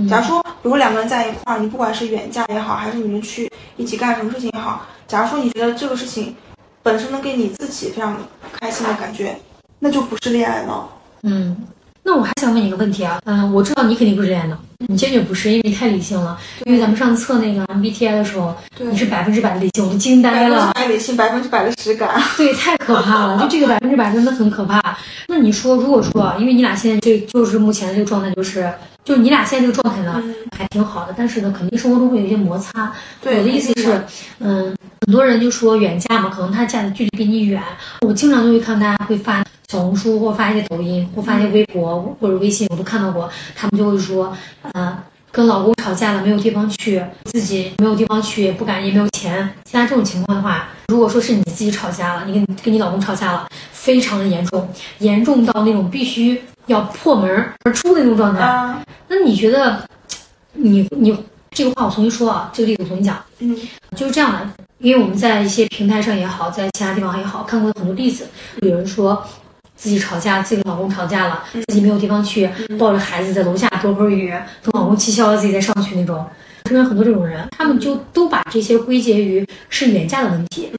[0.08, 6.36] 假如说，比如两个人在一块儿，你不管是远嫁也好，还是你们去一起干什么事情也好，假如说你觉得这个事情
[6.84, 8.18] 本身能给你自己非常
[8.54, 9.36] 开心的感觉，
[9.80, 10.90] 那就不是恋爱脑。
[11.24, 11.66] 嗯。
[12.02, 14.58] 那我还想问你一个问题啊，嗯，我知道你肯定不是恋爱脑，
[14.88, 16.40] 你坚决不是，因为你太理性了。
[16.66, 20.72] 因为咱们上次测那个 MBTI 的时候，你是百分之百的理性，我都惊呆了。
[20.74, 22.22] 百分之百理性，百分之百的实感。
[22.38, 24.98] 对，太可怕了，就这个百分之百真的很可怕。
[25.28, 28.72] 那你说，如果说，因为你俩现在这就是目前这个状态，就是
[29.04, 30.24] 就你俩现在这个状态呢，
[30.58, 32.94] 还挺好的，但是呢，肯定生活中会有一些摩擦。
[33.24, 34.02] 我的意思是，
[34.40, 34.74] 嗯，
[35.06, 37.62] 很多人就说远嫁嘛，可能他嫁的距离比你远。
[38.08, 39.44] 我经常就会看大家会发。
[39.70, 43.30] 小红书或发一些抖音，或发一些微博或者微信，我都看到过。
[43.56, 44.36] 他们就会说，
[44.74, 44.98] 呃，
[45.32, 49.48] 跟老公吵架了，没有地方去，自己没有地方去，不敢也没有钱。
[49.66, 54.68] 现在这种情况的话，如果说是你自己吵架了，你跟跟你老公吵架了，非常的严重，
[54.98, 57.30] 严重到那种必须要破门
[57.64, 58.42] 而出的那种状态。
[59.08, 59.88] 那你觉得，
[60.54, 61.16] 你你
[61.52, 63.24] 这个话我重新说啊，这个例子我重新讲。
[63.38, 63.56] 嗯，
[63.96, 64.50] 就是这样的，
[64.80, 68.28] 因为我们在一些平台上也好，在其他地方也好看过很多例子，
[68.64, 69.24] 有人说。
[69.80, 74.30] 自己吵架，自己跟老公吵架了，自己没有地方去，抱着孩子在楼下躲会儿雨，
[74.62, 76.28] 等老公气消了自己再上去那种。
[76.66, 80.70] 身边很多这种人，他们就都把这些归结于是远嫁的问题。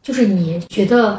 [0.00, 1.18] 就是你觉得，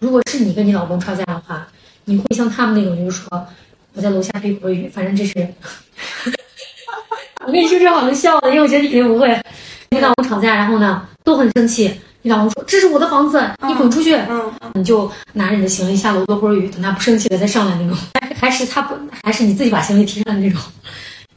[0.00, 1.66] 如果是你跟你老公吵架的话，
[2.06, 3.46] 你会像他们那种，就是说
[3.94, 5.48] 我在楼下避会儿雨，反正这是。
[7.46, 9.40] 我跟你说这好能笑的，因为我觉得你肯定不会。
[9.90, 12.00] 跟老公吵架，然后呢都很生气。
[12.22, 14.14] 你老公说这是我的房子，你滚出去。
[14.14, 17.96] 嗯，你就拿着你的行李下楼躲会儿雨，等他不生气了再上来那种。
[18.38, 20.60] 还是他不，还是你自己把行李提上来那种？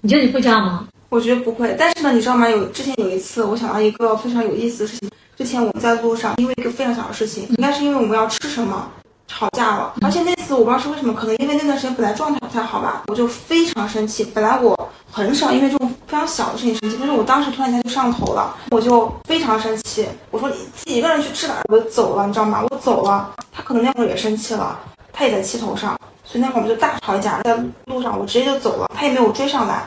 [0.01, 0.87] 你觉得你会这样吗？
[1.09, 1.75] 我觉得不会。
[1.77, 2.47] 但是呢，你知道吗？
[2.47, 5.09] 有之前有一次，我想到一个非常有意思的事情。
[5.37, 8.87] 之前我们在路上，因为一个非常小的事情，应该是因为我们要吃什么。
[9.27, 14.23] 吵架了，而且那次我不知道是为什么，可能因为那段时间本来状态不太好吧，我就非常生气。
[14.33, 14.77] 本来我
[15.11, 20.07] 很少因为这种非常小的事情生气，但是我当时突然间就上头了，我就非常生气。
[20.31, 22.63] 我说你自己一个人去吃吧，我就走了，你知道吗？
[22.69, 24.79] 我走了，他可能那会儿也生气了，
[25.11, 29.83] 他也在气头上，所以那会儿我们就大吵一架，在路上我直接就走了，他也没有追上来。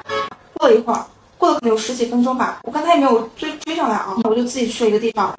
[0.55, 1.05] 过了一会儿，
[1.39, 5.33] 过了可能有十几分钟吧，我看他也没有追追上来啊，我就自己去了一个地方。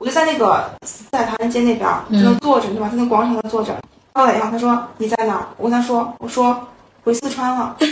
[0.00, 0.64] 我就在那个
[1.12, 2.88] 在唐人街那边，就那坐着，对吧？
[2.88, 3.76] 在那广场上坐着。
[4.14, 5.46] 到了以后，他说你在哪？
[5.58, 6.58] 我跟他说，我说
[7.04, 7.76] 回四川了。
[7.80, 7.86] 你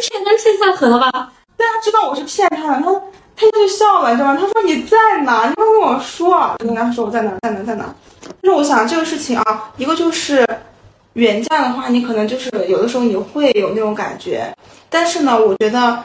[0.00, 1.30] 骗他太下狠了吧？
[1.58, 2.90] 大家知道我是骗他的，他
[3.36, 4.38] 他就笑了，你知道吗？
[4.40, 5.46] 他说你在哪？
[5.46, 6.30] 你快跟我说。
[6.30, 7.84] 我跟他说我在哪，在哪，在哪。
[8.40, 10.48] 但是我想这个事情啊，一个就是
[11.12, 14.50] 远嫁的话，你可能就是有的时候你会有那种感觉，
[14.88, 16.02] 但是呢，我觉得。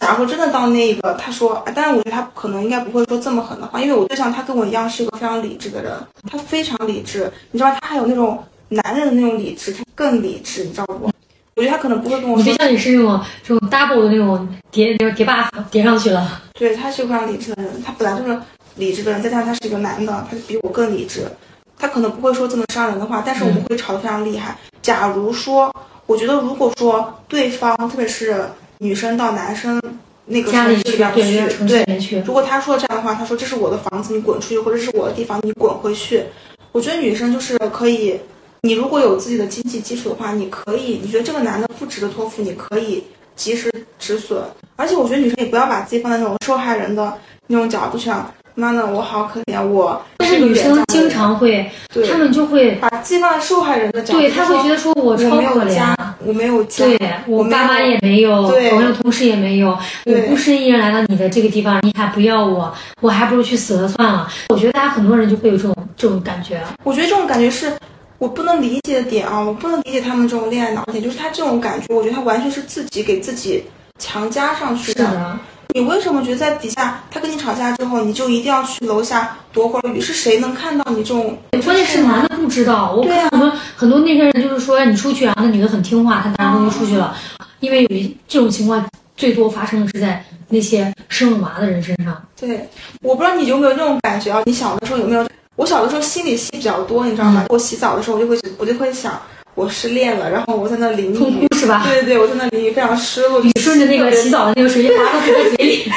[0.00, 5.92] 假如说真的到那个，他说，但是我觉得他可能应该不会说这么狠的话，因为我对象他跟我一样是一个非常理智的人，
[6.30, 11.10] 他非常理智，你知道他还有那种男人的那种理智，他更理智，你知道不？
[11.54, 12.38] 我觉得他可能不会跟我说。
[12.38, 16.40] 你对象也是那种这种 double 的那种叠叠叠 buff 叠上去了。
[16.58, 18.40] 对，他是一个非常理智的人，他本来就是
[18.76, 21.30] 理智的人，再加上他是一个男的，他就比我更理智，
[21.78, 24.56] 他可能不会说这么伤人的话，但是我们会吵得非常厉害。
[24.80, 25.70] 假如说，
[26.06, 28.46] 我觉得如果说对方，特别是。
[28.82, 29.80] 女生到男生
[30.24, 36.24] 那个城市里边去，对，如果他说这样的话，他说这是我的房子，你滚出去，或者是我的地方，你滚回去。
[36.72, 38.18] 我觉得女生就是可以，
[38.62, 43.04] 你如果有自己的经济基础的话，你可以，你觉得这个男的不值得托付，你可以
[43.36, 44.42] 及时止损。
[44.76, 47.12] 而且我觉得女生也不要把自己放在那种受害人的
[47.48, 52.06] 那种角度上，妈的，我好可怜，我但是女生经常会，对。
[52.06, 56.96] 她们就会把自己放受害人的角度，对，她会觉得说我超可怜我没有家，对
[57.28, 58.70] 我没有我爸妈也没有，对。
[58.70, 64.28] 朋友同事也没有，我对孤身一人来到你的这个地方，你还不要我，我还不如去死了算了。
[64.50, 67.72] 我觉得大家很多人就会有这种这种感觉，我觉得这种感觉是
[68.18, 73.64] 我不能理解的点啊，我不能理解他们这种恋爱脑点，就是他这种感觉，我觉得他完全是自己给自己
[73.98, 75.38] 强加上去是的，
[75.74, 80.00] 你为什么觉得在底下他跟你吵架之后，你就一定要去楼下躲会儿雨？
[80.00, 81.38] 是谁能看到你这种？
[81.64, 87.16] 关键是男的不知道，我看很多、很多那些人就是说你出去啊，那女的很听话，她拿着东西出去了，
[87.60, 88.84] 因为有一这种情况
[89.16, 92.20] 最多发生的是在那些生了娃的人身上。
[92.38, 92.68] 对，
[93.02, 94.42] 我不知道你有没有这种感觉啊？
[94.46, 95.26] 你小的时候有没有？
[95.56, 97.44] 我小的时候心理戏比较多，你知道吗？
[97.50, 99.20] 我洗澡的时候，我就会我就会想，
[99.60, 101.82] 我失恋了，然后我在那淋雨哭，是吧？
[101.84, 105.92] 对对对，我在那淋雨非常失落，你顺着那个洗澡的那个水滑到嘴里，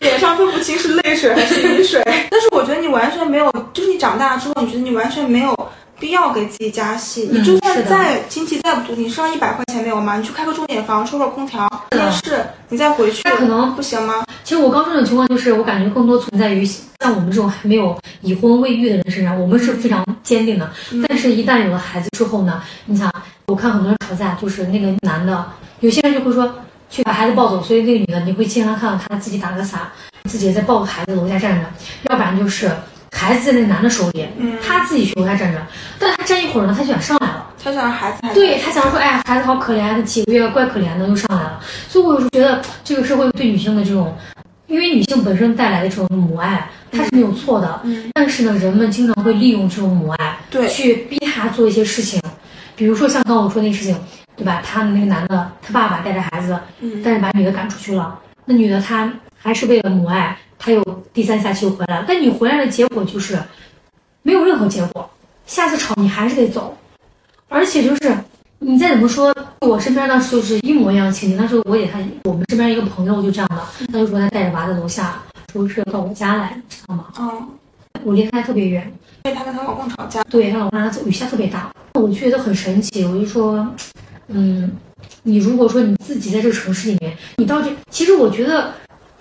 [0.00, 2.02] 脸上分不清是泪水还是雨水。
[2.04, 5.70] 但是我觉得你完全没有，就是你长大之后，你觉得你完全没有
[6.02, 7.28] 必要给自己加戏。
[7.30, 10.16] 嗯你就算再经济再不独立，你身上一百块钱没有吗？
[10.16, 14.24] 你去开个钟点房，吹会儿空调，电视，你再回去，那可能不行吗？
[14.42, 20.68] 其实我刚说这种情况，就是我感觉更多存在于像我们这种还没有已婚未育的人身上，我们是非常坚定的。
[21.08, 23.08] 但是，一旦有了孩子之后呢，你想，
[23.46, 25.46] 我看很多人吵架，就是那个男的，
[25.78, 26.52] 有些人就会说
[26.90, 29.80] 去把孩子抱走，所以那个女的你会经常看到她自己打个伞，
[30.24, 31.66] 自己在抱个孩子楼下站着，
[32.10, 32.70] 要不然就是
[33.12, 35.58] 孩子在那男的手里，嗯她自己去楼下站着，
[35.98, 37.46] 但他站一会儿呢，他就想上来了。
[37.62, 41.60] 他想让孩子还对他想说，哎，孩子好可怜，他几个月怪可怜的，又上来了。
[41.88, 44.16] 所以我有时候觉得这个社会对女性的这种，
[44.66, 47.80] 因为女性本身带来的这种母爱，它是没有错的。
[47.84, 52.20] 嗯，但是呢，人们经常会利用这种母爱，对去逼她做一些事情，
[52.74, 53.96] 比如说像刚刚我说那事情，
[54.36, 54.60] 对吧？
[54.64, 59.08] 他那个男的，他爸爸带着孩子，嗯但是把女的赶出去了，那女的她
[59.38, 60.80] 还是为了母爱，她又
[61.12, 62.04] 低三下气又回来了。
[62.06, 63.36] 但你回来的结果就是
[64.22, 65.10] 没有任何结果，
[65.44, 66.76] 下次吵你还是得走。
[67.48, 68.16] 而且就是
[68.60, 71.36] 你再怎么说，我身边当时就是一模一样的情景。
[71.36, 75.20] 当时我也看我们身边一个朋友就这样的，他就说他带着娃在楼下，
[75.52, 77.06] 说是到我家来，知道吗？
[77.18, 77.48] 嗯，
[78.04, 78.90] 我离他特别远，
[79.24, 83.04] 因为他跟他老公吵架，对他老公让他走，雨下特别大，我觉得很神奇。
[83.04, 83.68] 我就说，
[84.28, 84.70] 嗯，
[85.24, 88.72] 你如果说你自己在这个城市里面，你到这，其实我觉得。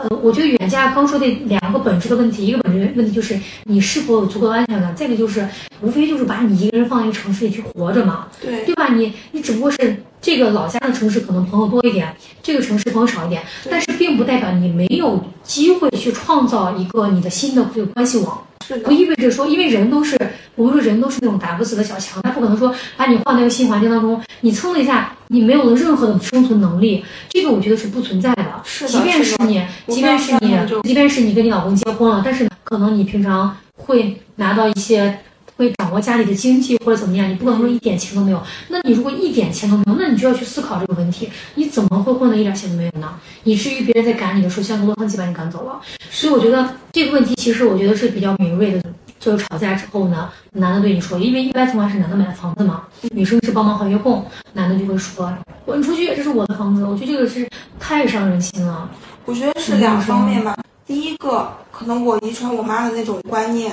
[0.02, 5.48] 呃，我觉得远嫁刚说的两个本质的问题，一个本质问题就是你是否有足够的安全感，再一个就是
[5.82, 8.28] 无非就是把你一个人放在一个城市里去活着嘛。
[8.42, 8.94] 对对吧？
[8.94, 18.42] 你你只不过是这个老家的城市可能朋友多一点，这个城市朋友少一点，但是并不代表你没有机会去创造一个你的新的这个关系网。
[18.80, 20.18] 不，意味着说，因为人都是
[20.56, 28.62] 我们说人都是那种打不死的小强，他不可能说把你换到一个新环境当中，你蹭了一下，你没有了任何的生存能力，这个我觉得是不存在的。
[28.64, 35.20] 是的即便是你，即便是你即便是你跟你老公结婚了，但是可能你平常会拿到一些。
[35.62, 38.42] 会掌握家里的经济或者怎么样，你不可能说一点钱都没有。
[38.70, 43.14] 那你如果一点钱都没有，那你就要去思考这个问题：你怎么会混得一点钱都没有呢？
[43.44, 45.80] 以至于别人在赶你的时候，像个落汤鸡把你赶走了。
[46.10, 48.82] 所以我觉得这个问题其实我觉得是比较敏锐的。
[49.20, 55.32] 就是吵架之后呢，男的对你说，因为一般情况是男的买的房子嘛，女生是帮忙还月供，男的就会说
[55.64, 56.84] 滚出去，这是我的房子。
[56.84, 57.48] 我觉得这个是
[57.80, 58.90] 太伤人心了。
[59.26, 60.58] 我觉得是两方面吧。
[60.88, 63.72] 第一个，可能我遗传我妈的那种观念，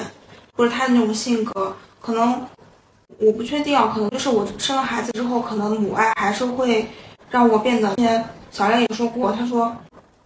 [0.59, 2.43] 或者他的那种性格，可能
[3.19, 6.91] 我不确定啊，可能就是我生了孩子之后，可能母爱还是会
[7.31, 7.89] 让我变得。
[7.95, 9.73] 之前小亮也说过，他说，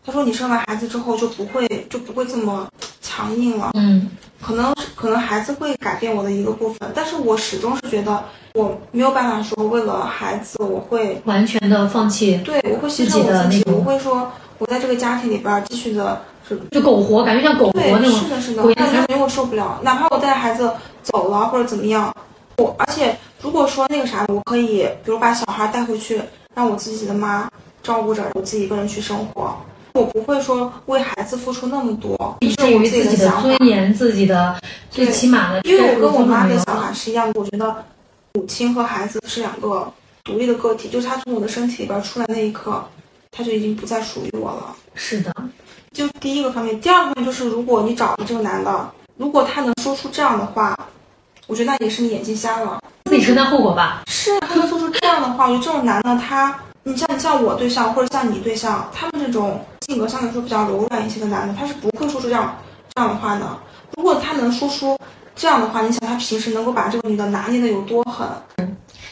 [0.03, 2.67] 他说你生完孩子之后就不会就不会这么
[3.03, 4.11] 强硬了，嗯，
[4.41, 8.25] 可能可能孩子会改变我的一个部分，但是我始终是觉得
[8.55, 16.23] 我没有办法说为了孩子我会完全的放弃，对我会牺牲我自己，我会说我在这个家庭里边继续的
[16.55, 20.71] 是就苟活，感觉像苟活，那种是的，是的苟，延但是因为我受不了，哪怕我带孩子
[21.03, 22.15] 走了或者怎么样，
[22.59, 26.21] 我而且如果说那个啥，我可以比如把小孩带回去，
[26.55, 27.49] 让我自己的妈
[27.83, 29.55] 照顾着，我自己一个人去生活，
[29.95, 33.67] 我不会说为孩子付出那么多，这以至于是我自己的尊。
[33.67, 34.57] 严、自己的
[34.91, 37.75] 最起码的，因为我跟我妈的的想法是一样的，我觉得
[38.35, 39.91] 母亲和孩子是两个
[40.25, 42.85] 独立的个体，就是他从我的身体里边出来那一刻，
[43.31, 44.75] 他就已经不再属于我了。
[44.95, 45.35] 是的，
[45.93, 50.75] 就第一个方面，第二个方面就是，如果你找的这个男的，如果他能说出这样的话，
[51.47, 52.79] 我觉得那也是你眼睛瞎了。
[53.05, 54.03] 自己承担后果吧。
[54.07, 62.57] 是他能说出这样的话，我觉得这种男的他，你像像我对象或者像你对象，他们这种性格相对来说比较柔软一些的男的，他是不会说出这样
[62.95, 63.47] 这样的话的。
[63.97, 64.99] 如果他能说出
[65.37, 68.27] 这样的话，你想他平时能够把这个女的拿捏的有多狠？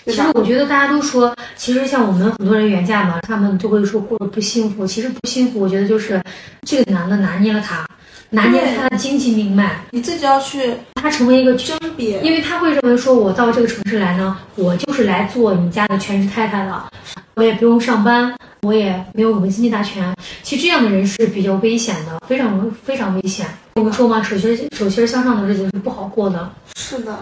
[0.06, 4.86] 其实我觉得大家都说，其实像我们很多人原价嘛，他们就会说过得不幸福。
[4.86, 6.22] 其实不幸福，我觉得就是
[6.62, 7.86] 这个男的拿捏了她，
[8.30, 16.82] 拿捏了他的经济命脉，你自己要去他成为一个甄别，因为他会认为说，我到这个城市来呢，我就是来做你家的全职太太的，
[17.34, 20.14] 我也不用上班，我也没有什么经济大权。
[20.42, 23.46] 其实这样的人是比较危险的，非常非常危险。
[23.74, 26.50] 我们说嘛，手心手心向上的日子是不好过的。
[26.76, 27.18] 是的，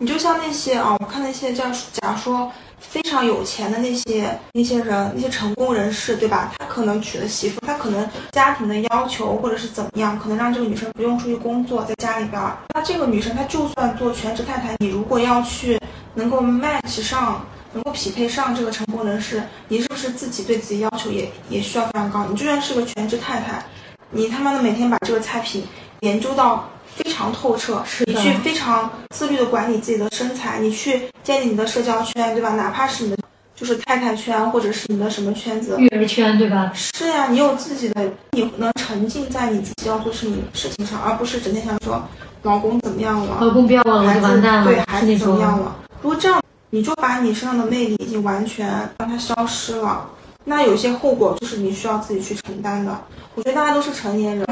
[0.00, 2.50] 你就像那些啊，我看那些叫，假如说。
[2.82, 6.50] 非常有钱的那些那些人，那些成功人士，对吧？
[6.58, 12.42] 他可能娶了媳妇，他可能家庭的要求或者是怎么样，可能让这个女生不用出去工作，在家里边。
[12.74, 15.78] 那这个女生她就算做全职太太，你如果要去
[16.14, 17.44] 能够 match 上，
[17.74, 22.24] 能够匹配上这个成功人士，你是不是自己对自己要求也也需要非常高？
[22.30, 23.62] 你就算是个全职太太，
[24.10, 25.64] 你他妈的每天把这个菜品
[26.00, 26.66] 研究到。
[27.02, 32.50] 非常透彻，你去非常自律的管理自己的身材，你去建立你的社交圈，对吧？
[32.50, 33.16] 哪怕是你的
[33.54, 36.70] 就是太太圈，或者是你的什么圈子，育儿圈，对吧？
[36.74, 42.02] 是呀，你有自己的，你能沉浸在你自己要做事情事情上，而不是整天想说
[42.42, 45.76] 老公怎么样了，老公不要了，孩子完蛋了，对孩子怎么样了？
[46.02, 50.08] 如果这样，你就把你身上的魅力已经完全让它消失了，
[50.44, 52.98] 那有些后果就是你需要自己去承担的。
[53.34, 54.46] 我觉得大家都是成年人，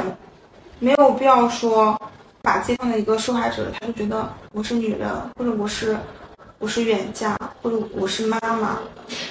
[0.79, 1.99] 没有必要说。
[2.43, 5.97] 把自己放在一个受害者，他就觉得我是女人，或者我是
[6.59, 8.79] 我是远嫁，或者我是妈妈，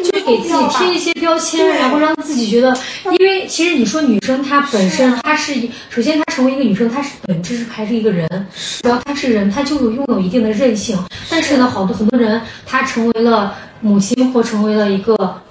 [0.04, 2.78] 就给自己贴一些标签，然后让自己觉得，
[3.20, 5.54] 因为其实你说女生她本身她是
[5.90, 10.98] 首先她成为一个女生，她是本质是还是一个人，只要她是人，她就有拥有一定的韧性。
[11.30, 15.42] 但是呢，好多很多人她成为了母亲或成为了一个。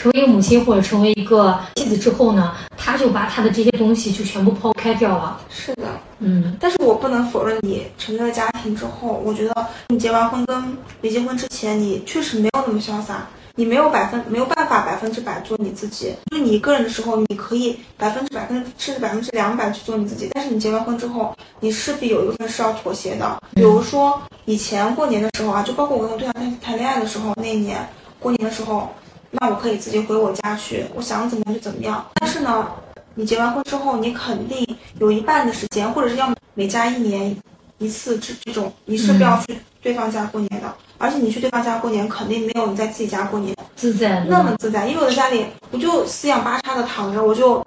[0.00, 5.38] 成为一个母亲或者成为一个妻子之后呢，他就把他的这些东西就全部抛开掉了。
[5.50, 5.88] 是的，
[6.20, 6.56] 嗯。
[6.58, 13.26] 但是我不能否认，你成立了家庭之后，我觉得你结完婚跟没结婚之前，你确实没有那么潇洒，
[13.56, 16.14] 你没有百分没有办法百分之百做你自己。
[16.30, 20.30] 就你一个人的时候，你可以百分之百甚至百分之两百去做你自己。
[20.32, 23.38] 但是你结完婚之后，你势必有一部分是要妥协的。
[23.54, 27.86] 比如说以前过年的时候啊，就包括我跟我对象谈谈恋爱的时候，那一年
[28.18, 28.88] 过年的时候。
[29.32, 32.04] 那我可以自己回我家去，我想怎么样就怎么样。
[32.20, 32.66] 但是呢，
[33.14, 34.66] 你结完婚之后，你肯定
[34.98, 37.36] 有一半的时间，或者是要每家一年
[37.78, 40.74] 一次这这种，你是不要去对方家过年的。
[40.98, 44.86] 而且你去对方家过年，肯定没有你在自己家过年自在那么自在。
[44.88, 47.64] 因为我在家里，我就四仰八叉的躺着，我就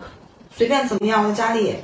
[0.55, 1.77] 随便怎么样，我在家里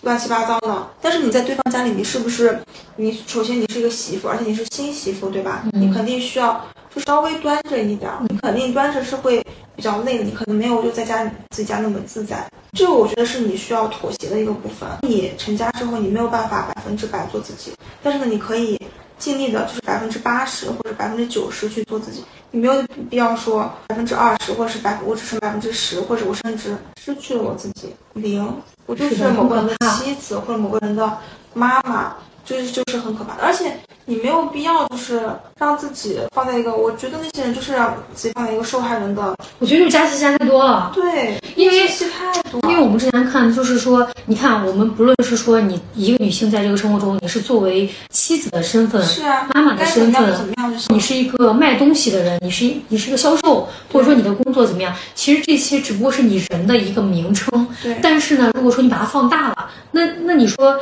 [0.00, 0.88] 乱七八糟的。
[1.02, 2.58] 但是你在对方家里，你是不是？
[2.96, 5.62] 你首先你是一个媳妇，而且你是新媳妇，对吧？
[5.72, 6.64] 你肯定需要。
[6.94, 9.44] 就稍微端着一点，你肯定端着是会
[9.76, 12.44] 比较累的，你可能没有就在家自己家那么自在。
[12.72, 14.88] 这个我觉得是你需要妥协的一个部分。
[15.02, 17.72] 你成家之后，你没有办法百分之百做自己，
[18.02, 18.76] 但是呢，你可以
[19.18, 22.24] 尽力的，就是百分之八十或者百分之九十去做自己。
[22.50, 28.52] 你没有必要说百分之二十，或者是百我只剩百分之十，或者我甚至失去了我自己零，
[28.86, 31.18] 我就是某个人的妻子或者某个人的
[31.54, 32.16] 妈妈。
[32.42, 35.22] 就是就是很可怕的，而且你没有必要就是
[35.58, 39.36] 让自己放在一个，我觉得那些人就是让自己放在一个受害人的。
[39.58, 40.92] 我觉得就是加戏加太多了。
[40.94, 42.60] 对，因为戏太多。
[42.70, 50.82] 因为我们之前看就是说，你看我们不论是说你一个女性在这个生活中，你是作为妻子的身份，是啊，妈妈的身份，怎么样？
[50.88, 54.94] 你是一个卖东西的人，你是你是一个销售，或者说你的工作怎么样？
[55.14, 57.66] 其实这些只不过是你人的一个名称。
[57.82, 57.96] 对。
[58.02, 60.78] 但是呢，如果说你把它放大了，那那你说。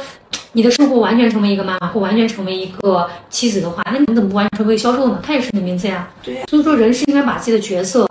[0.53, 5.21] 你的生活完全成为一个妈妈，或完全成为一个妻子的话，那你怎么不完全成为销售呢？
[5.23, 6.09] 他也是你的名字呀。
[6.23, 6.43] 对。
[6.49, 8.09] 所以说，人是应该把自己的角色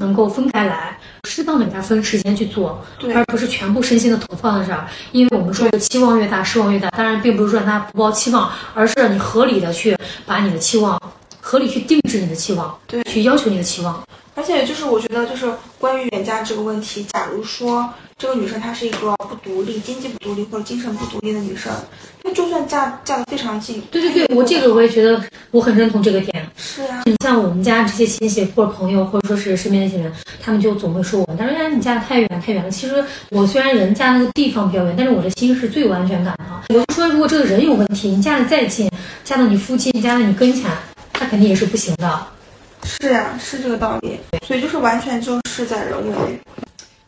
[0.00, 0.98] 能够分开来，
[1.28, 2.82] 适当的给他分时间去做，
[3.14, 4.88] 而不是全部身心的投放在这儿。
[5.12, 6.90] 因为我们说的期望越大，失望越大。
[6.90, 9.96] 当然，并不是说让他不抱期望，而是你合理的去
[10.26, 11.00] 把你的期望，
[11.40, 14.02] 合理去定制你的期望，对，去要求你的期望。
[14.34, 17.88] 而且就是我觉得，就是关于远嫁这个问题，假如说。
[18.20, 21.72] 这个女生她是一个不独立、经济不独立或者精神不独立的女生，
[22.30, 25.20] 她就算嫁嫁得非常近，对对对，我这个我也觉得
[25.50, 26.46] 我很认同这个点。
[26.56, 32.70] 是啊，你像我们家这些亲戚或者朋友，或者说是身边那些人，他们就总会说我，他说哎你嫁得太远太远了。
[32.70, 36.44] 其实我虽然人嫁那个地方比较远，但是我的心是最有安全感的。
[36.68, 38.88] 我就说如果这个人有问题，你嫁得再近，
[39.24, 40.70] 嫁到你附近，嫁到你跟前，
[41.12, 42.26] 他肯定也是不行的。
[42.84, 44.20] 是呀，是这个道理。
[44.46, 46.40] 所以就是完全就事在人为。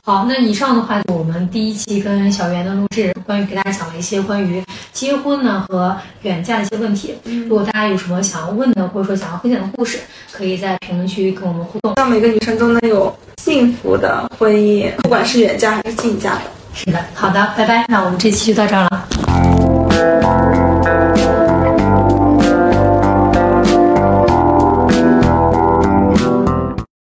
[0.05, 4.61] 好，那以上的话，我们第一期跟小袁的录制，关于给大家讲了一些关于
[4.92, 7.14] 结婚呢和远嫁的一些问题。
[7.24, 10.00] 如果大家有什么想要问的，或者说想要分享的故事，
[10.32, 11.94] 可以在评论区跟我们互动。
[11.98, 16.40] 让每个女生都能有幸福的婚姻，不管是远嫁还是近嫁的。
[16.74, 17.84] 是的，好的，拜拜。
[17.86, 20.51] 那我们这期就到这儿了。